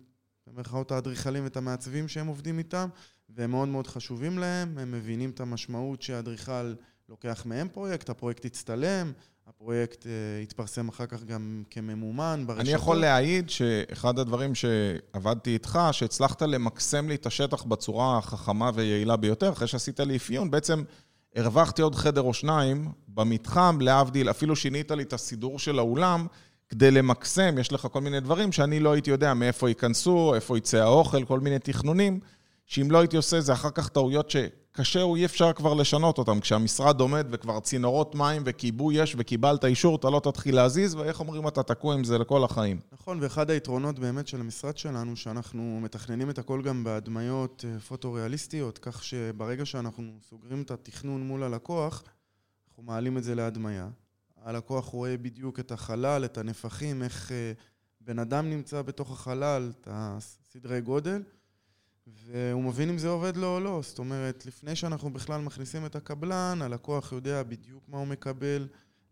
במרכאות 0.47 0.91
האדריכלים 0.91 1.43
ואת 1.43 1.57
המעצבים 1.57 2.07
שהם 2.07 2.27
עובדים 2.27 2.57
איתם, 2.57 2.89
והם 3.29 3.51
מאוד 3.51 3.67
מאוד 3.67 3.87
חשובים 3.87 4.39
להם, 4.39 4.77
הם 4.77 4.91
מבינים 4.91 5.29
את 5.29 5.39
המשמעות 5.39 6.01
שהאדריכל 6.01 6.73
לוקח 7.09 7.45
מהם 7.45 7.67
פרויקט, 7.69 8.09
הפרויקט 8.09 8.45
יצטלם, 8.45 9.11
הפרויקט 9.49 10.07
אה, 10.07 10.11
יתפרסם 10.43 10.89
אחר 10.89 11.05
כך 11.05 11.23
גם 11.23 11.63
כממומן 11.69 12.43
ברשתות. 12.47 12.65
אני 12.65 12.73
יכול 12.73 12.97
להעיד 12.97 13.49
שאחד 13.49 14.19
הדברים 14.19 14.55
שעבדתי 14.55 15.53
איתך, 15.53 15.79
שהצלחת 15.91 16.41
למקסם 16.41 17.09
לי 17.09 17.15
את 17.15 17.25
השטח 17.25 17.63
בצורה 17.63 18.17
החכמה 18.17 18.71
ויעילה 18.73 19.15
ביותר, 19.15 19.49
אחרי 19.49 19.67
שעשית 19.67 19.99
לי 19.99 20.17
אפיון, 20.17 20.51
בעצם 20.51 20.83
הרווחתי 21.35 21.81
עוד 21.81 21.95
חדר 21.95 22.21
או 22.21 22.33
שניים 22.33 22.91
במתחם, 23.07 23.77
להבדיל, 23.81 24.29
אפילו 24.29 24.55
שינית 24.55 24.91
לי 24.91 25.03
את 25.03 25.13
הסידור 25.13 25.59
של 25.59 25.79
האולם, 25.79 26.27
כדי 26.69 26.91
למקסם, 26.91 27.57
יש 27.57 27.73
לך 27.73 27.87
כל 27.91 28.01
מיני 28.01 28.19
דברים 28.19 28.51
שאני 28.51 28.79
לא 28.79 28.91
הייתי 28.91 29.09
יודע 29.09 29.33
מאיפה 29.33 29.69
ייכנסו, 29.69 30.35
איפה 30.35 30.57
יצא 30.57 30.77
האוכל, 30.77 31.25
כל 31.25 31.39
מיני 31.39 31.59
תכנונים, 31.59 32.19
שאם 32.65 32.91
לא 32.91 32.99
הייתי 32.99 33.17
עושה 33.17 33.41
זה 33.41 33.53
אחר 33.53 33.69
כך 33.69 33.89
טעויות 33.89 34.29
שקשה 34.79 35.01
או 35.01 35.15
אי 35.15 35.25
אפשר 35.25 35.53
כבר 35.53 35.73
לשנות 35.73 36.17
אותן. 36.17 36.39
כשהמשרד 36.39 36.99
עומד 36.99 37.27
וכבר 37.29 37.59
צינורות 37.59 38.15
מים 38.15 38.41
וכיבוי 38.45 38.95
יש 38.95 39.15
וקיבלת 39.17 39.65
אישור, 39.65 39.95
אתה 39.95 40.09
לא 40.09 40.19
תתחיל 40.19 40.55
להזיז, 40.55 40.95
ואיך 40.95 41.19
אומרים, 41.19 41.47
אתה 41.47 41.63
תקוע 41.63 41.93
עם 41.93 42.03
זה 42.03 42.17
לכל 42.17 42.43
החיים. 42.43 42.79
נכון, 42.91 43.19
ואחד 43.21 43.49
היתרונות 43.49 43.99
באמת 43.99 44.27
של 44.27 44.39
המשרד 44.39 44.77
שלנו, 44.77 45.15
שאנחנו 45.15 45.79
מתכננים 45.81 46.29
את 46.29 46.39
הכל 46.39 46.61
גם 46.61 46.83
בהדמיות 46.83 47.65
אה, 47.67 47.79
פוטו-ריאליסטיות, 47.79 48.77
כך 48.77 49.03
שברגע 49.03 49.65
שאנחנו 49.65 50.03
סוגרים 50.29 50.61
את 50.61 50.71
התכנון 50.71 51.21
מול 51.21 51.43
הלקוח, 51.43 52.03
אנחנו 52.69 52.83
מעלים 52.83 53.17
את 53.17 53.23
זה 53.23 53.35
להדמיה. 53.35 53.89
הלקוח 54.43 54.85
רואה 54.85 55.17
בדיוק 55.17 55.59
את 55.59 55.71
החלל, 55.71 56.25
את 56.25 56.37
הנפחים, 56.37 57.03
איך 57.03 57.31
אה, 57.31 57.51
בן 58.01 58.19
אדם 58.19 58.49
נמצא 58.49 58.81
בתוך 58.81 59.11
החלל, 59.11 59.71
את 59.81 59.87
הסדרי 59.91 60.81
גודל, 60.81 61.21
והוא 62.25 62.63
מבין 62.63 62.89
אם 62.89 62.97
זה 62.97 63.07
עובד 63.07 63.37
לו 63.37 63.55
או 63.55 63.59
לא. 63.59 63.79
זאת 63.83 63.99
אומרת, 63.99 64.45
לפני 64.45 64.75
שאנחנו 64.75 65.13
בכלל 65.13 65.41
מכניסים 65.41 65.85
את 65.85 65.95
הקבלן, 65.95 66.59
הלקוח 66.61 67.11
יודע 67.11 67.43
בדיוק 67.43 67.83
מה 67.87 67.97
הוא 67.97 68.07
מקבל, 68.07 68.67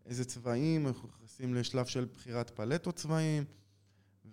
איזה 0.06 0.26
צבעים, 0.26 0.88
אנחנו 0.88 1.10
נכנסים 1.10 1.56
לשלב 1.56 1.86
של 1.86 2.06
בחירת 2.14 2.50
פלטות 2.50 2.96
צבעים, 2.96 3.44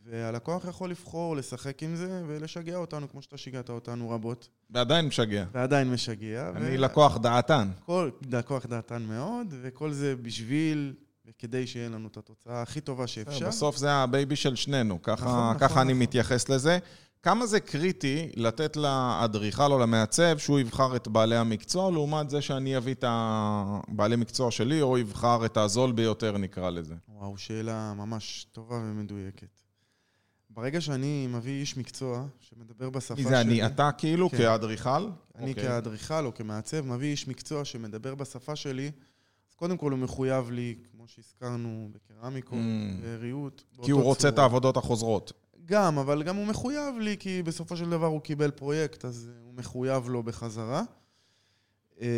והלקוח 0.04 0.64
יכול 0.64 0.90
לבחור, 0.90 1.36
לשחק 1.36 1.82
עם 1.82 1.96
זה 1.96 2.22
ולשגע 2.26 2.76
אותנו, 2.76 3.10
כמו 3.10 3.22
שאתה 3.22 3.36
שיגעת 3.36 3.70
אותנו 3.70 4.10
רבות, 4.10 4.48
ועדיין 4.70 5.06
משגע. 5.06 5.44
ועדיין 5.52 5.90
משגע. 5.90 6.50
אני 6.56 6.76
לקוח 6.76 7.16
דעתן. 7.16 7.70
כל 7.84 8.10
לקוח 8.30 8.66
דעתן 8.66 9.02
מאוד, 9.02 9.46
וכל 9.62 9.92
זה 9.92 10.16
בשביל 10.16 10.94
וכדי 11.26 11.66
שיהיה 11.66 11.88
לנו 11.88 12.08
את 12.08 12.16
התוצאה 12.16 12.62
הכי 12.62 12.80
טובה 12.80 13.06
שאפשר. 13.06 13.48
בסוף 13.48 13.76
זה 13.76 13.92
ה 13.92 14.01
baby 14.01 14.36
של 14.36 14.56
שנינו, 14.56 15.02
ככה, 15.02 15.24
נכון, 15.24 15.54
ככה 15.54 15.64
נכון, 15.64 15.78
אני 15.78 15.92
נכון. 15.92 16.02
מתייחס 16.02 16.48
לזה. 16.48 16.78
כמה 17.24 17.46
זה 17.46 17.60
קריטי 17.60 18.28
לתת 18.36 18.76
לאדריכל 18.76 19.72
או 19.72 19.78
למעצב 19.78 20.38
שהוא 20.38 20.60
יבחר 20.60 20.96
את 20.96 21.08
בעלי 21.08 21.36
המקצוע, 21.36 21.90
לעומת 21.90 22.30
זה 22.30 22.42
שאני 22.42 22.76
אביא 22.76 22.94
את 22.94 23.04
הבעלי 23.06 24.16
מקצוע 24.16 24.50
שלי, 24.50 24.82
או 24.82 24.98
יבחר 24.98 25.46
את 25.46 25.56
הזול 25.56 25.92
ביותר, 25.92 26.38
נקרא 26.38 26.70
לזה. 26.70 26.94
וואו, 27.08 27.38
שאלה 27.38 27.94
ממש 27.96 28.46
טובה 28.52 28.76
ומדויקת. 28.76 29.62
ברגע 30.50 30.80
שאני 30.80 31.26
מביא 31.26 31.60
איש 31.60 31.76
מקצוע 31.76 32.24
שמדבר 32.40 32.90
בשפה 32.90 33.14
שלי... 33.14 33.24
זה 33.24 33.40
אני? 33.40 33.66
אתה 33.66 33.90
כאילו 33.98 34.30
כן. 34.30 34.36
כאדריכל? 34.36 35.08
אני 35.36 35.50
אוקיי. 35.50 35.64
כאדריכל 35.64 36.26
או 36.26 36.34
כמעצב 36.34 36.80
מביא 36.86 37.10
איש 37.10 37.28
מקצוע 37.28 37.64
שמדבר 37.64 38.14
בשפה 38.14 38.56
שלי, 38.56 38.90
אז 39.50 39.54
קודם 39.54 39.76
כל 39.76 39.90
הוא 39.90 39.98
מחויב 39.98 40.50
לי, 40.50 40.74
כמו 40.92 41.08
שהזכרנו, 41.08 41.88
בקרמיקות, 41.92 42.58
Mm. 42.58 43.04
בריהוט. 43.20 43.62
כי 43.82 43.90
הוא 43.90 44.02
רוצה 44.02 44.28
את 44.28 44.34
צורה. 44.34 44.42
העבודות 44.42 44.76
החוזרות. 44.76 45.43
גם, 45.64 45.98
אבל 45.98 46.22
גם 46.22 46.36
הוא 46.36 46.46
מחויב 46.46 46.98
לי, 47.00 47.16
כי 47.18 47.42
בסופו 47.42 47.76
של 47.76 47.90
דבר 47.90 48.06
הוא 48.06 48.20
קיבל 48.20 48.50
פרויקט, 48.50 49.04
אז 49.04 49.30
הוא 49.42 49.54
מחויב 49.54 50.08
לו 50.08 50.22
בחזרה. 50.22 50.82
אה, 52.00 52.08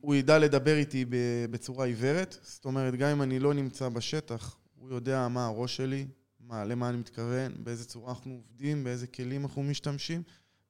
הוא 0.00 0.14
ידע 0.14 0.38
לדבר 0.38 0.76
איתי 0.76 1.04
בצורה 1.50 1.86
עיוורת, 1.86 2.38
זאת 2.42 2.64
אומרת, 2.64 2.94
גם 2.94 3.08
אם 3.08 3.22
אני 3.22 3.38
לא 3.38 3.54
נמצא 3.54 3.88
בשטח, 3.88 4.56
הוא 4.74 4.90
יודע 4.90 5.28
מה 5.28 5.46
הראש 5.46 5.76
שלי, 5.76 6.06
מה, 6.40 6.64
למה 6.64 6.88
אני 6.88 6.96
מתכוון, 6.96 7.52
באיזה 7.64 7.84
צורה 7.84 8.08
אנחנו 8.10 8.32
עובדים, 8.32 8.84
באיזה 8.84 9.06
כלים 9.06 9.42
אנחנו 9.42 9.62
משתמשים, 9.62 10.22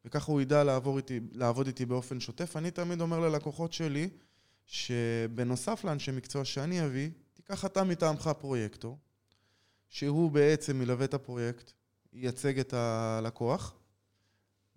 וככה 0.04 0.32
הוא 0.32 0.40
ידע 0.40 0.64
לעבור 0.64 0.96
איתי, 0.96 1.20
לעבוד 1.32 1.66
איתי 1.66 1.86
באופן 1.86 2.20
שוטף. 2.20 2.56
אני 2.56 2.70
תמיד 2.70 3.00
אומר 3.00 3.20
ללקוחות 3.20 3.72
שלי, 3.72 4.08
שבנוסף 4.66 5.84
לאנשי 5.84 6.10
מקצוע 6.10 6.44
שאני 6.44 6.84
אביא, 6.84 7.10
תיקח 7.34 7.64
אתה 7.64 7.84
מטעמך 7.84 8.30
פרויקטור, 8.38 8.98
שהוא 9.94 10.30
בעצם 10.30 10.78
מלווה 10.78 11.04
את 11.04 11.14
הפרויקט, 11.14 11.72
ייצג 12.12 12.58
את 12.58 12.72
הלקוח, 12.72 13.74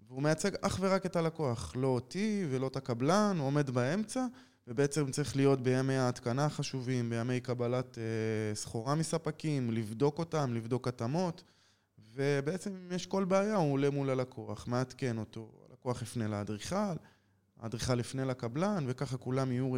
והוא 0.08 0.22
מייצג 0.22 0.52
אך 0.62 0.78
ורק 0.82 1.06
את 1.06 1.16
הלקוח, 1.16 1.74
לא 1.76 1.88
אותי 1.88 2.46
ולא 2.50 2.68
את 2.68 2.76
הקבלן, 2.76 3.36
הוא 3.40 3.48
עומד 3.48 3.70
באמצע, 3.70 4.26
ובעצם 4.68 5.12
צריך 5.12 5.36
להיות 5.36 5.62
בימי 5.62 5.96
ההתקנה 5.96 6.46
החשובים, 6.46 7.10
בימי 7.10 7.40
קבלת 7.40 7.98
אה, 7.98 8.56
סחורה 8.56 8.96
מספקים, 8.96 9.72
לבדוק 9.72 10.20
אותם, 10.20 10.54
לבדוק 10.54 10.88
התאמות, 10.88 11.44
ובעצם 12.14 12.72
אם 12.76 12.92
יש 12.92 13.06
כל 13.06 13.26
בעיה, 13.26 13.56
הוא 13.56 13.74
עולה 13.74 13.90
מול 13.90 14.10
הלקוח, 14.10 14.68
מעדכן 14.68 15.18
אותו, 15.18 15.52
הלקוח 15.70 16.02
יפנה 16.02 16.28
לאדריכל, 16.28 16.96
האדריכל 17.60 18.00
יפנה 18.00 18.26
לקבלן, 18.26 18.86
וככה 18.88 19.18
כולם 19.18 19.52
יהיו 19.52 19.72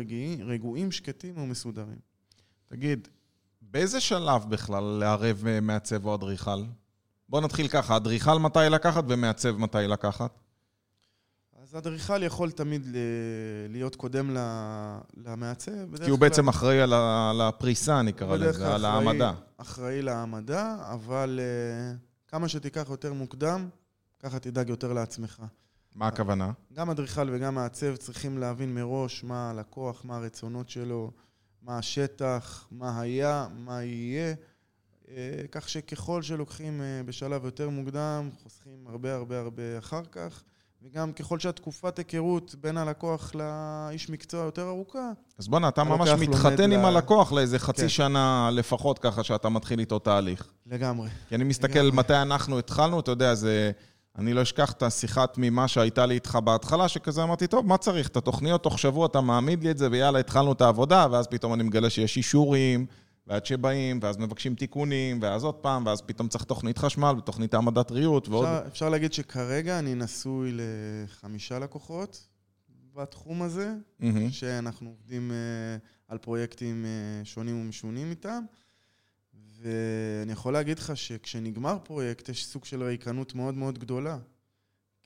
רגועים, 0.46 0.92
שקטים 0.92 1.38
ומסודרים. 1.38 2.00
תגיד, 2.68 3.08
באיזה 3.62 4.00
שלב 4.00 4.50
בכלל 4.50 4.84
לערב 4.84 5.44
אה, 5.48 5.60
מעצב 5.60 6.06
או 6.06 6.16
אדריכל? 6.16 6.64
בוא 7.30 7.42
נתחיל 7.42 7.68
ככה, 7.68 7.96
אדריכל 7.96 8.40
מתי 8.40 8.60
לקחת 8.70 9.04
ומעצב 9.08 9.58
מתי 9.58 9.88
לקחת? 9.88 10.40
אז 11.62 11.76
אדריכל 11.78 12.24
יכול 12.24 12.52
תמיד 12.52 12.88
להיות 13.70 13.96
קודם 13.96 14.38
למעצב. 15.18 15.96
כי 16.04 16.10
הוא 16.10 16.20
בעצם 16.20 16.48
אחראי 16.48 16.82
על 16.82 17.42
הפריסה, 17.42 18.02
נקרא 18.02 18.36
לזה, 18.36 18.76
על 18.76 18.86
העמדה. 18.86 19.34
אחראי 19.58 20.02
להעמדה, 20.02 20.76
אבל 20.94 21.40
uh, 21.40 21.98
כמה 22.28 22.48
שתיקח 22.48 22.88
יותר 22.90 23.14
מוקדם, 23.14 23.70
ככה 24.20 24.40
תדאג 24.40 24.70
יותר 24.70 24.94
לעצמך. 24.94 25.42
מה 25.96 26.08
הכוונה? 26.08 26.52
גם 26.74 26.90
אדריכל 26.90 27.30
וגם 27.34 27.56
מעצב 27.56 27.96
צריכים 27.96 28.38
להבין 28.38 28.76
מראש 28.76 29.24
מה 29.24 29.50
הלקוח, 29.50 30.06
מה 30.06 30.18
הרצונות 30.18 30.70
שלו, 30.70 31.12
מה 31.62 31.78
השטח, 31.78 32.68
מה 32.72 33.02
היה, 33.02 33.48
מה 33.66 33.84
יהיה. 33.84 34.34
אה, 35.10 35.42
כך 35.52 35.70
שככל 35.70 36.22
שלוקחים 36.22 36.82
אה, 36.82 37.02
בשלב 37.06 37.46
יותר 37.46 37.70
מוקדם, 37.70 38.30
חוסכים 38.44 38.88
הרבה 38.88 39.16
הרבה 39.16 39.40
הרבה 39.40 39.78
אחר 39.78 40.02
כך. 40.12 40.44
וגם 40.84 41.14
ככל 41.14 41.40
שהתקופת 41.40 41.98
היכרות 41.98 42.56
בין 42.62 42.78
הלקוח 42.78 43.36
לאיש 43.36 44.10
מקצוע 44.10 44.46
יותר 44.46 44.68
ארוכה, 44.68 45.12
אז 45.38 45.48
בוא'נה, 45.48 45.68
אתה 45.68 45.84
ממש 45.84 46.10
מתחתן 46.10 46.70
ל- 46.70 46.74
עם 46.74 46.86
הלקוח 46.86 47.32
לאיזה 47.32 47.60
חצי 47.60 47.82
כן. 47.82 47.90
שנה 47.90 48.50
לפחות, 48.54 49.00
ככה 49.00 49.24
שאתה 49.24 49.50
מתחיל 49.50 49.80
איתו 49.80 50.00
תהליך. 50.00 50.48
לגמרי. 50.66 51.10
כי 51.30 51.36
אני 51.36 51.44
מסתכל 51.44 51.80
לגמרי. 51.80 51.92
מתי 51.92 52.14
אנחנו 52.16 52.60
התחלנו, 52.60 53.00
אתה 53.00 53.12
יודע, 53.12 53.36
זה... 53.36 53.72
אני 54.20 54.34
לא 54.34 54.42
אשכח 54.42 54.72
את 54.72 54.84
השיחה 54.84 55.24
התמימה 55.24 55.68
שהייתה 55.68 56.06
לי 56.06 56.16
איתך 56.16 56.40
בהתחלה, 56.44 56.88
שכזה 56.88 57.24
אמרתי, 57.24 57.48
טוב, 57.48 57.66
מה 57.66 57.78
צריך? 57.78 58.08
את 58.08 58.18
התוכניות, 58.18 58.64
תוך 58.64 58.80
שבוע 58.80 59.06
אתה 59.06 59.22
מעמיד 59.22 59.64
לי 59.64 59.72
את 59.72 59.78
זה, 59.78 59.88
ויאללה, 59.92 60.20
התחלנו 60.20 60.52
את 60.52 60.62
העבודה, 60.62 61.08
ואז 61.12 61.28
פתאום 61.28 61.54
אני 61.54 61.64
מגלה 61.64 61.90
שיש 61.90 62.18
אישורים, 62.18 62.86
ועד 63.28 63.46
שבאים, 63.46 64.00
ואז 64.02 64.18
מבקשים 64.18 64.56
תיקונים, 64.56 65.20
ואז 65.22 65.44
עוד 65.44 65.56
פעם, 65.56 65.86
ואז 65.86 66.02
פתאום 66.02 66.28
צריך 66.28 66.44
תוכנית 66.44 66.78
חשמל, 66.78 67.16
ותוכנית 67.18 67.54
העמדת 67.54 67.92
ריהוט, 67.92 68.28
ועוד... 68.28 68.46
אפשר, 68.46 68.68
אפשר 68.68 68.90
להגיד 68.90 69.14
שכרגע 69.14 69.80
אני 69.80 69.96
נשוי 69.96 70.52
לחמישה 70.54 71.60
לקוחות 71.60 72.28
בתחום 72.96 73.42
הזה, 73.42 73.74
מהמם. 74.00 74.32
שאנחנו 74.32 74.90
עובדים 74.90 75.32
uh, 75.32 75.88
על 76.08 76.18
פרויקטים 76.18 76.86
uh, 76.86 77.26
שונים 77.26 77.62
ומשונים 77.62 78.10
איתם. 78.10 78.44
ואני 79.62 80.32
יכול 80.32 80.54
להגיד 80.54 80.80
לך 80.80 80.98
שכשנגמר 80.98 81.78
פרויקט 81.84 82.30
יש 82.30 82.46
סוג 82.46 82.66
של 82.66 82.84
ריקנות 82.84 83.36
מאוד 83.36 83.56
מאוד 83.56 83.80
גדולה. 83.80 84.18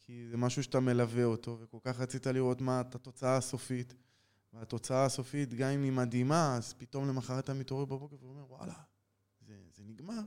כי 0.05 0.25
זה 0.31 0.37
משהו 0.37 0.63
שאתה 0.63 0.79
מלווה 0.79 1.23
אותו, 1.23 1.57
וכל 1.61 1.77
כך 1.83 1.99
רצית 1.99 2.27
לראות 2.27 2.61
מה 2.61 2.81
את 2.81 2.95
התוצאה 2.95 3.37
הסופית. 3.37 3.93
והתוצאה 4.53 5.05
הסופית, 5.05 5.53
גם 5.53 5.69
אם 5.69 5.83
היא 5.83 5.91
מדהימה, 5.91 6.55
אז 6.55 6.73
פתאום 6.77 7.07
למחרת 7.07 7.43
אתה 7.43 7.53
מתעורר 7.53 7.85
בבוקר 7.85 8.15
ואומר, 8.21 8.43
וואלה, 8.49 8.73
זה, 9.47 9.53
זה 9.75 9.83
נגמר. 9.87 10.21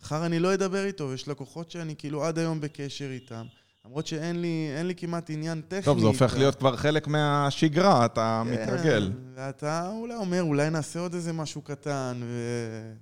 מחר 0.00 0.26
אני 0.26 0.38
לא 0.38 0.54
אדבר 0.54 0.84
איתו, 0.84 1.04
ויש 1.04 1.28
לקוחות 1.28 1.70
שאני 1.70 1.96
כאילו 1.96 2.24
עד 2.24 2.38
היום 2.38 2.60
בקשר 2.60 3.10
איתם. 3.10 3.46
למרות 3.84 4.06
שאין 4.06 4.40
לי, 4.42 4.68
לי 4.84 4.94
כמעט 4.94 5.30
עניין 5.30 5.60
טכני. 5.60 5.82
טוב, 5.82 6.00
זה 6.00 6.06
הופך 6.06 6.22
איתם. 6.22 6.38
להיות 6.38 6.54
כבר 6.54 6.76
חלק 6.76 7.06
מהשגרה, 7.06 8.04
אתה 8.04 8.42
כן, 8.44 8.52
מתרגל. 8.52 9.12
ואתה 9.34 9.90
אולי 9.90 10.14
אומר, 10.14 10.42
אולי 10.42 10.70
נעשה 10.70 11.00
עוד 11.00 11.14
איזה 11.14 11.32
משהו 11.32 11.62
קטן, 11.62 12.20
ו... 12.22 12.94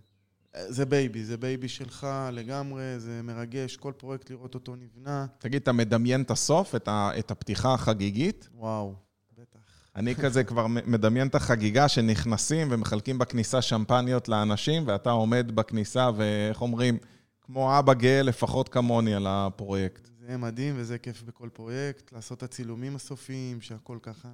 זה 0.68 0.86
baby, 0.86 1.24
זה 1.24 1.36
baby 1.36 1.68
שלך 1.68 2.06
לגמרי, 2.32 2.98
זה 2.98 3.20
מרגש, 3.24 3.76
כל 3.76 3.92
פרויקט 3.96 4.30
לראות 4.30 4.54
אותו 4.54 4.76
נבנה. 4.76 5.26
תגיד, 5.38 5.62
אתה 5.62 5.72
מדמיין 5.72 6.22
את 6.22 6.30
הסוף, 6.30 6.74
את 6.74 6.88
ה- 6.88 7.10
את 7.18 7.30
הפתיחה 7.30 7.74
החגיגית? 7.74 8.48
וואו, 8.54 8.94
בטח. 9.38 9.58
אני 9.96 10.14
כזה 10.14 10.44
כבר 10.44 10.66
מדמיין 10.66 11.26
את 11.28 11.34
החגיגה 11.34 11.88
שנכנסים 11.88 12.68
ומחלקים 12.70 13.18
בכניסה 13.18 13.62
שמפניות 13.62 14.28
לאנשים, 14.28 14.82
ואתה 14.86 15.10
עומד 15.10 15.50
בכניסה 15.54 16.10
ואיך 16.16 16.62
אומרים, 16.62 16.98
כמו 17.40 17.78
אבא 17.78 17.94
גאה 17.94 18.22
לפחות 18.22 18.68
כמוני 18.68 19.14
על 19.14 19.26
הפרויקט. 19.28 20.08
זה 20.28 20.36
מדהים 20.36 20.74
וזה 20.78 20.98
כיף 20.98 21.22
בכל 21.22 21.48
פרויקט, 21.52 22.12
לעשות 22.12 22.38
את 22.38 22.42
הצילומים 22.42 22.96
הסופיים, 22.96 23.60
שהכל 23.60 23.98
ככה 24.02 24.28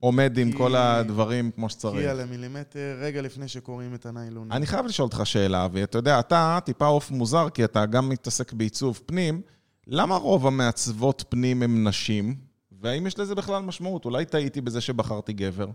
עומד 0.00 0.38
עם 0.38 0.52
כל 0.52 0.76
הדברים 0.76 1.50
כמו 1.50 1.68
שצריך. 1.68 2.10
על 2.10 2.20
המילימטר, 2.20 2.98
רגע 3.00 3.22
לפני 3.22 3.48
שקוראים 3.48 3.94
את 3.94 4.06
הניילון. 4.06 4.52
אני 4.52 4.66
חייב 4.66 4.86
לשאול 4.86 5.06
אותך 5.06 5.20
שאלה, 5.24 5.64
אבי. 5.64 5.82
אתה 5.82 5.98
יודע, 5.98 6.20
אתה 6.20 6.58
טיפה 6.64 6.86
עוף 6.86 7.10
מוזר, 7.10 7.50
כי 7.50 7.64
אתה 7.64 7.86
גם 7.86 8.08
מתעסק 8.08 8.52
בעיצוב 8.52 9.00
פנים. 9.06 9.42
למה 9.86 10.16
רוב 10.16 10.46
המעצבות 10.46 11.24
פנים 11.28 11.62
הם 11.62 11.88
נשים? 11.88 12.36
והאם 12.80 13.06
יש 13.06 13.18
לזה 13.18 13.34
בכלל 13.34 13.62
משמעות? 13.62 14.04
אולי 14.04 14.24
טעיתי 14.24 14.60
בזה 14.60 14.80
שבחרתי 14.80 15.32
גבר. 15.32 15.68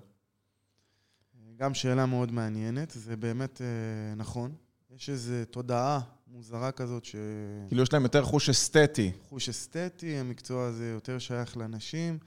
גם 1.58 1.74
שאלה 1.74 2.06
מאוד 2.06 2.32
מעניינת, 2.32 2.92
זה 2.96 3.16
באמת 3.16 3.62
אה, 3.62 4.16
נכון. 4.16 4.52
יש 4.96 5.10
איזו 5.10 5.34
תודעה 5.52 6.00
מוזרה 6.28 6.72
כזאת 6.72 7.06
ש... 7.06 7.16
כאילו, 7.68 7.84
יש 7.84 7.94
להם 7.94 8.04
יותר 8.04 8.24
חוש 8.24 8.50
אסתטי. 8.50 9.12
חוש 9.30 9.50
אסתטי, 9.50 10.18
המקצוע 10.18 10.66
הזה 10.66 10.90
יותר 10.90 11.20
שייך 11.20 11.58
לנשים. 11.58 12.18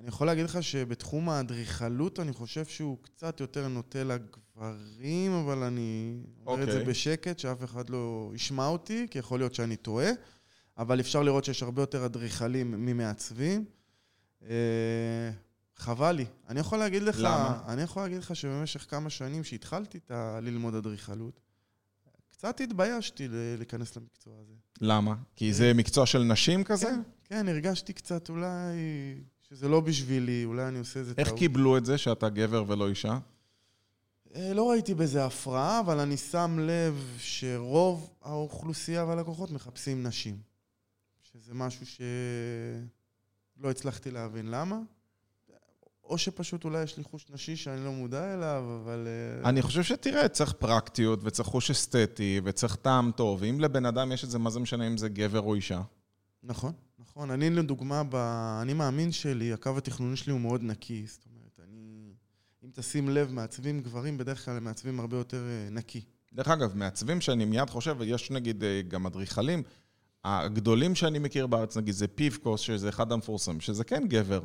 אני 0.00 0.08
יכול 0.08 0.26
להגיד 0.26 0.44
לך 0.44 0.62
שבתחום 0.62 1.28
האדריכלות 1.28 2.20
אני 2.20 2.32
חושב 2.32 2.64
שהוא 2.64 2.98
קצת 3.02 3.40
יותר 3.40 3.68
נוטה 3.68 4.04
לגברים, 4.04 5.32
אבל 5.32 5.62
אני 5.62 6.20
אומר 6.46 6.62
את 6.62 6.66
זה 6.66 6.72
אוקיי. 6.72 6.84
בשקט, 6.86 7.38
שאף 7.38 7.64
אחד 7.64 7.90
לא 7.90 8.32
ישמע 8.34 8.66
אותי, 8.66 9.06
כי 9.10 9.18
יכול 9.18 9.40
להיות 9.40 9.54
שאני 9.54 9.76
טועה, 9.76 10.10
אבל 10.78 11.00
אפשר 11.00 11.22
לראות 11.22 11.44
שיש 11.44 11.62
הרבה 11.62 11.82
יותר 11.82 12.06
אדריכלים 12.06 12.70
ממעצבים. 12.86 13.64
אה, 14.42 15.30
חבל 15.76 16.12
לי. 16.12 16.26
אני 16.48 16.60
יכול 16.60 16.78
להגיד 16.78 17.02
לך, 17.02 17.16
למה? 17.18 17.62
אני 17.68 17.82
יכול 17.82 18.02
להגיד 18.02 18.18
לך 18.18 18.36
שבמשך 18.36 18.86
כמה 18.90 19.10
שנים 19.10 19.44
שהתחלתי 19.44 19.98
את 19.98 20.10
ה- 20.10 20.40
ללמוד 20.42 20.74
אדריכלות, 20.74 21.40
קצת 22.30 22.60
התביישתי 22.60 23.28
להיכנס 23.58 23.96
למקצוע 23.96 24.34
הזה. 24.40 24.52
למה? 24.80 25.14
כי 25.36 25.52
זה 25.54 25.72
מקצוע 25.74 26.06
של 26.06 26.22
נשים 26.22 26.64
כזה? 26.64 26.86
כן, 26.86 27.00
כן, 27.24 27.48
הרגשתי 27.48 27.92
קצת 27.92 28.28
אולי 28.28 28.76
שזה 29.50 29.68
לא 29.68 29.80
בשבילי, 29.80 30.44
אולי 30.44 30.68
אני 30.68 30.78
עושה 30.78 31.00
איזה 31.00 31.14
טעות. 31.14 31.28
איך 31.28 31.36
קיבלו 31.36 31.76
את 31.76 31.84
זה 31.84 31.98
שאתה 31.98 32.28
גבר 32.28 32.64
ולא 32.66 32.88
אישה? 32.88 33.18
אה, 34.34 34.52
לא 34.54 34.70
ראיתי 34.70 34.94
בזה 34.94 35.24
הפרעה, 35.24 35.80
אבל 35.80 36.00
אני 36.00 36.16
שם 36.16 36.58
לב 36.60 37.16
שרוב 37.18 38.10
האוכלוסייה 38.22 39.04
והלקוחות 39.04 39.50
מחפשים 39.50 40.02
נשים. 40.02 40.38
שזה 41.22 41.54
משהו 41.54 41.86
שלא 41.86 43.70
הצלחתי 43.70 44.10
להבין 44.10 44.50
למה. 44.50 44.80
או 46.04 46.18
שפשוט 46.18 46.64
אולי 46.64 46.82
יש 46.82 46.96
לי 46.96 47.04
חוש 47.04 47.26
נשי 47.30 47.56
שאני 47.56 47.84
לא 47.84 47.92
מודע 47.92 48.34
אליו, 48.34 48.80
אבל... 48.82 49.06
אה, 49.42 49.48
אני 49.48 49.62
חושב 49.62 49.82
שתראה, 49.82 50.28
צריך 50.28 50.52
פרקטיות, 50.52 51.20
וצריך 51.22 51.48
חוש 51.48 51.70
אסתטי, 51.70 52.40
וצריך 52.44 52.76
טעם 52.76 53.10
טוב. 53.16 53.42
ואם 53.42 53.60
לבן 53.60 53.86
אדם 53.86 54.12
יש 54.12 54.24
את 54.24 54.30
זה, 54.30 54.38
מה 54.38 54.50
זה 54.50 54.60
משנה 54.60 54.86
אם 54.86 54.96
זה 54.96 55.08
גבר 55.08 55.40
או 55.40 55.54
אישה? 55.54 55.82
נכון, 56.42 56.72
נכון. 57.10 57.30
אני 57.30 57.50
לדוגמה, 57.50 58.02
ב... 58.08 58.14
אני 58.62 58.74
מאמין 58.74 59.12
שלי, 59.12 59.52
הקו 59.52 59.78
התכנוני 59.78 60.16
שלי 60.16 60.32
הוא 60.32 60.40
מאוד 60.40 60.62
נקי. 60.62 61.04
זאת 61.06 61.26
אומרת, 61.26 61.60
אני... 61.68 62.12
אם 62.64 62.70
תשים 62.74 63.08
לב, 63.08 63.32
מעצבים 63.32 63.80
גברים, 63.80 64.18
בדרך 64.18 64.44
כלל 64.44 64.56
הם 64.56 64.64
מעצבים 64.64 65.00
הרבה 65.00 65.16
יותר 65.16 65.42
אה, 65.48 65.70
נקי. 65.70 66.00
דרך 66.32 66.48
אגב, 66.48 66.76
מעצבים 66.76 67.20
שאני 67.20 67.44
מיד 67.44 67.70
חושב, 67.70 67.96
יש 68.04 68.30
נגיד 68.30 68.64
אה, 68.64 68.82
גם 68.88 69.06
אדריכלים, 69.06 69.62
הגדולים 70.24 70.94
שאני 70.94 71.18
מכיר 71.18 71.46
בארץ, 71.46 71.76
נגיד 71.76 71.94
זה 71.94 72.08
פיבקוס, 72.08 72.60
שזה 72.60 72.88
אחד 72.88 73.12
המפורסם, 73.12 73.60
שזה 73.60 73.84
כן 73.84 74.08
גבר. 74.08 74.42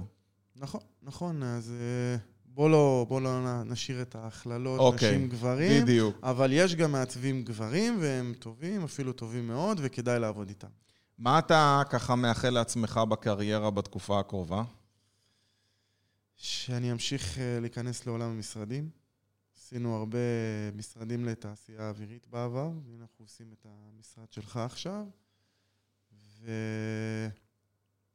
נכון, 0.56 0.82
נכון, 1.04 1.44
אז 1.44 1.74
אה, 1.80 2.18
בוא 2.46 2.70
לא, 2.70 3.06
בוא 3.10 3.22
לא 3.22 3.64
נשאיר 3.64 4.02
את 4.02 4.16
ההכללות, 4.16 4.80
אוקיי, 4.80 5.12
נשים 5.12 5.30
גברים, 5.30 5.84
בדיוק. 5.84 6.18
אבל 6.24 6.54
יש 6.54 6.76
גם 6.76 6.92
מעצבים 6.92 7.44
גברים, 7.44 7.98
והם 8.02 8.34
טובים, 8.40 8.84
אפילו 8.84 9.14
טובים 9.14 9.48
מאוד, 9.48 9.80
וכדאי 9.84 10.20
לעבוד 10.20 10.50
איתם. 10.50 10.68
מה 11.18 11.40
אתה 11.40 11.82
ככה 11.90 12.16
מאחל 12.16 12.50
לעצמך 12.50 13.00
בקריירה 13.10 13.72
בתקופה 13.72 14.20
הקרובה? 14.20 14.64
שאני 16.36 16.92
אמשיך 16.92 17.38
אה, 17.38 17.60
להיכנס 17.62 18.06
לעולם 18.06 18.30
המשרדים. 18.30 18.90
עשינו 19.58 19.96
הרבה 19.96 20.18
משרדים 20.76 21.26
לתעשייה 21.26 21.82
האווירית 21.84 22.28
בעבר, 22.28 22.72
והנה 22.86 23.02
אנחנו 23.04 23.26
עושים 23.26 23.54
את 23.54 23.66
המשרד 23.70 24.32
שלך 24.32 24.58
עכשיו. 24.58 25.06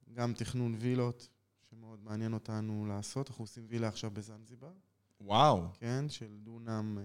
וגם 0.08 0.32
תכנון 0.34 0.74
וילות, 0.78 1.28
שמאוד 1.70 2.04
מעניין 2.04 2.32
אותנו 2.32 2.86
לעשות. 2.88 3.30
אנחנו 3.30 3.42
עושים 3.42 3.66
וילה 3.68 3.88
עכשיו 3.88 4.10
בזנזיבר. 4.10 4.72
וואו. 5.20 5.68
כן, 5.78 6.08
של 6.08 6.38
דונם 6.42 6.98
אה, 7.00 7.04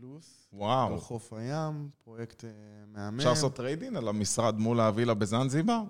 פלוס. 0.00 0.48
וואו. 0.52 0.92
על 0.92 1.00
חוף 1.00 1.32
הים, 1.32 1.88
פרויקט 2.04 2.44
אה, 2.44 2.50
מהמם. 2.92 3.18
אפשר 3.18 3.30
לעשות 3.30 3.54
trade-in 3.56 3.96
על 3.96 4.08
המשרד 4.08 4.58
מול 4.58 4.80
הווילה 4.80 5.14
בזנזיבר? 5.14 5.82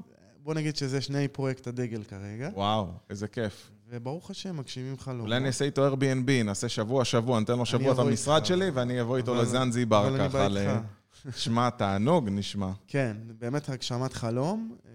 בוא 0.42 0.54
נגיד 0.54 0.76
שזה 0.76 1.00
שני 1.00 1.28
פרויקט 1.28 1.66
הדגל 1.66 2.02
כרגע. 2.04 2.50
וואו, 2.54 2.88
איזה 3.10 3.28
כיף. 3.28 3.70
וברוך 3.88 4.30
השם, 4.30 4.56
מגשימים 4.56 4.98
חלומות. 4.98 5.26
אולי 5.26 5.36
אני 5.36 5.46
אעשה 5.46 5.64
איתו 5.64 5.88
Airbnb, 5.88 6.44
נעשה 6.44 6.68
שבוע, 6.68 7.04
שבוע, 7.04 7.40
ניתן 7.40 7.58
לו 7.58 7.66
שבוע 7.66 7.92
את 7.92 7.98
המשרד. 7.98 8.44
שלי, 8.44 8.70
ואני 8.70 9.00
אבוא 9.00 9.16
איתו 9.16 9.34
לזנזיבר 9.34 10.08
אבל 10.08 10.20
אני 10.20 10.28
ככה. 10.28 10.48
בא 10.48 10.60
איתך. 10.60 11.36
שמע, 11.42 11.70
תענוג 11.70 12.28
נשמע. 12.28 12.72
כן, 12.86 13.16
באמת 13.38 13.68
הגשמת 13.68 14.12
חלום, 14.12 14.76
אה, 14.86 14.90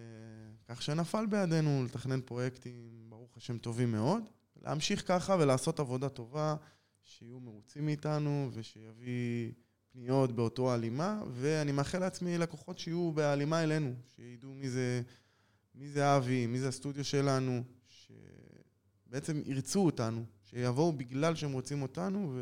כך 0.68 0.82
שנפל 0.82 1.26
בידינו 1.26 1.84
לתכנן 1.86 2.22
פרויקטים, 2.22 2.90
ברוך 3.10 3.38
השם, 3.38 3.58
טובים 3.58 3.92
מאוד. 3.92 4.24
להמשיך 4.66 5.08
ככה 5.08 5.36
ולעשות 5.40 5.80
עבודה 5.80 6.10
טובה, 6.10 6.56
שיהיו 7.06 7.40
מרוצים 7.40 7.86
מאיתנו 7.86 8.50
ושיביא 8.54 9.52
פניות 9.92 10.32
באותו 10.32 10.74
הלימה, 10.74 11.22
ואני 11.32 11.72
מאחל 11.72 12.00
לעצמי 12.00 12.38
לקוחות 12.38 12.80
שיהיו 12.80 13.12
בהלימה 13.12 13.64
אלינו, 13.64 13.94
שידעו 14.16 14.54
מי 14.54 14.70
זה, 14.70 15.02
מי 15.76 15.90
זה 15.90 16.18
אבי, 16.18 16.48
מי 16.48 16.60
זה 16.60 16.68
הסטודיו 16.68 17.04
שלנו, 17.04 17.64
שבעצם 17.88 19.42
ירצו 19.46 19.86
אותנו, 19.86 20.24
שיבואו 20.44 20.94
בגלל 20.94 21.36
שהם 21.36 21.52
רוצים 21.52 21.82
אותנו 21.82 22.40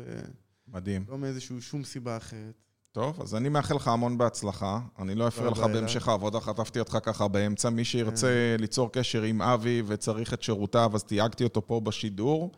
מדהים. 0.68 1.04
ולא 1.08 1.18
מאיזושהי 1.18 1.60
שום 1.60 1.84
סיבה 1.84 2.16
אחרת. 2.16 2.54
טוב, 2.92 3.20
אז 3.20 3.34
אני 3.34 3.48
מאחל 3.48 3.74
לך 3.74 3.88
המון 3.88 4.18
בהצלחה. 4.18 4.80
אני 4.98 5.14
לא 5.14 5.28
אפריע 5.28 5.50
לך 5.50 5.58
בהמשך 5.58 6.08
העבודה, 6.08 6.40
חטפתי 6.40 6.78
אותך 6.78 6.98
ככה 7.02 7.28
באמצע. 7.28 7.70
מי 7.70 7.84
שירצה 7.84 8.56
ליצור 8.58 8.92
קשר 8.92 9.22
עם 9.22 9.42
אבי 9.42 9.82
וצריך 9.86 10.34
את 10.34 10.42
שירותיו, 10.42 10.90
אז 10.94 11.04
תייגתי 11.04 11.44
אותו 11.44 11.66
פה 11.66 11.80
בשידור, 11.80 12.52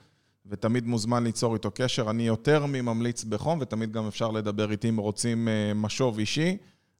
ותמיד 0.50 0.86
מוזמן 0.86 1.24
ליצור 1.24 1.54
איתו 1.54 1.70
קשר. 1.74 2.10
אני 2.10 2.26
יותר 2.26 2.66
מממליץ 2.68 3.24
בחום, 3.24 3.58
ותמיד 3.60 3.92
גם 3.92 4.06
אפשר 4.06 4.30
לדבר 4.30 4.70
איתי 4.70 4.88
אם 4.88 4.96
רוצים 4.96 5.48
אה, 5.48 5.72
משוב 5.74 6.18
אישי. 6.18 6.56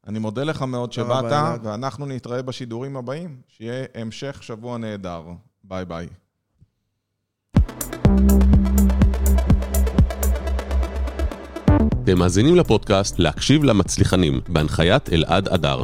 אני 0.07 0.19
מודה 0.19 0.45
לך 0.45 0.63
מאוד 0.63 0.93
שבאת. 0.93 1.59
ואנחנו 1.63 2.07
נתראה 2.07 2.43
בשידורים 2.43 2.97
הבאים. 2.97 3.37
שיהיה 3.49 3.85
המשך 3.95 4.43
שבוע 4.43 4.79
נהדר. 4.79 5.23
ביי 5.65 5.85
ביי. 5.85 6.09
אתם 12.07 12.19
מאזינים 12.19 12.57
לפודקאסט 12.57 13.19
להקשיב 13.19 13.65
למצליחנים, 13.65 14.41
בהנחיית 14.49 15.13
אלעד 15.13 15.49
אדר. 15.49 15.83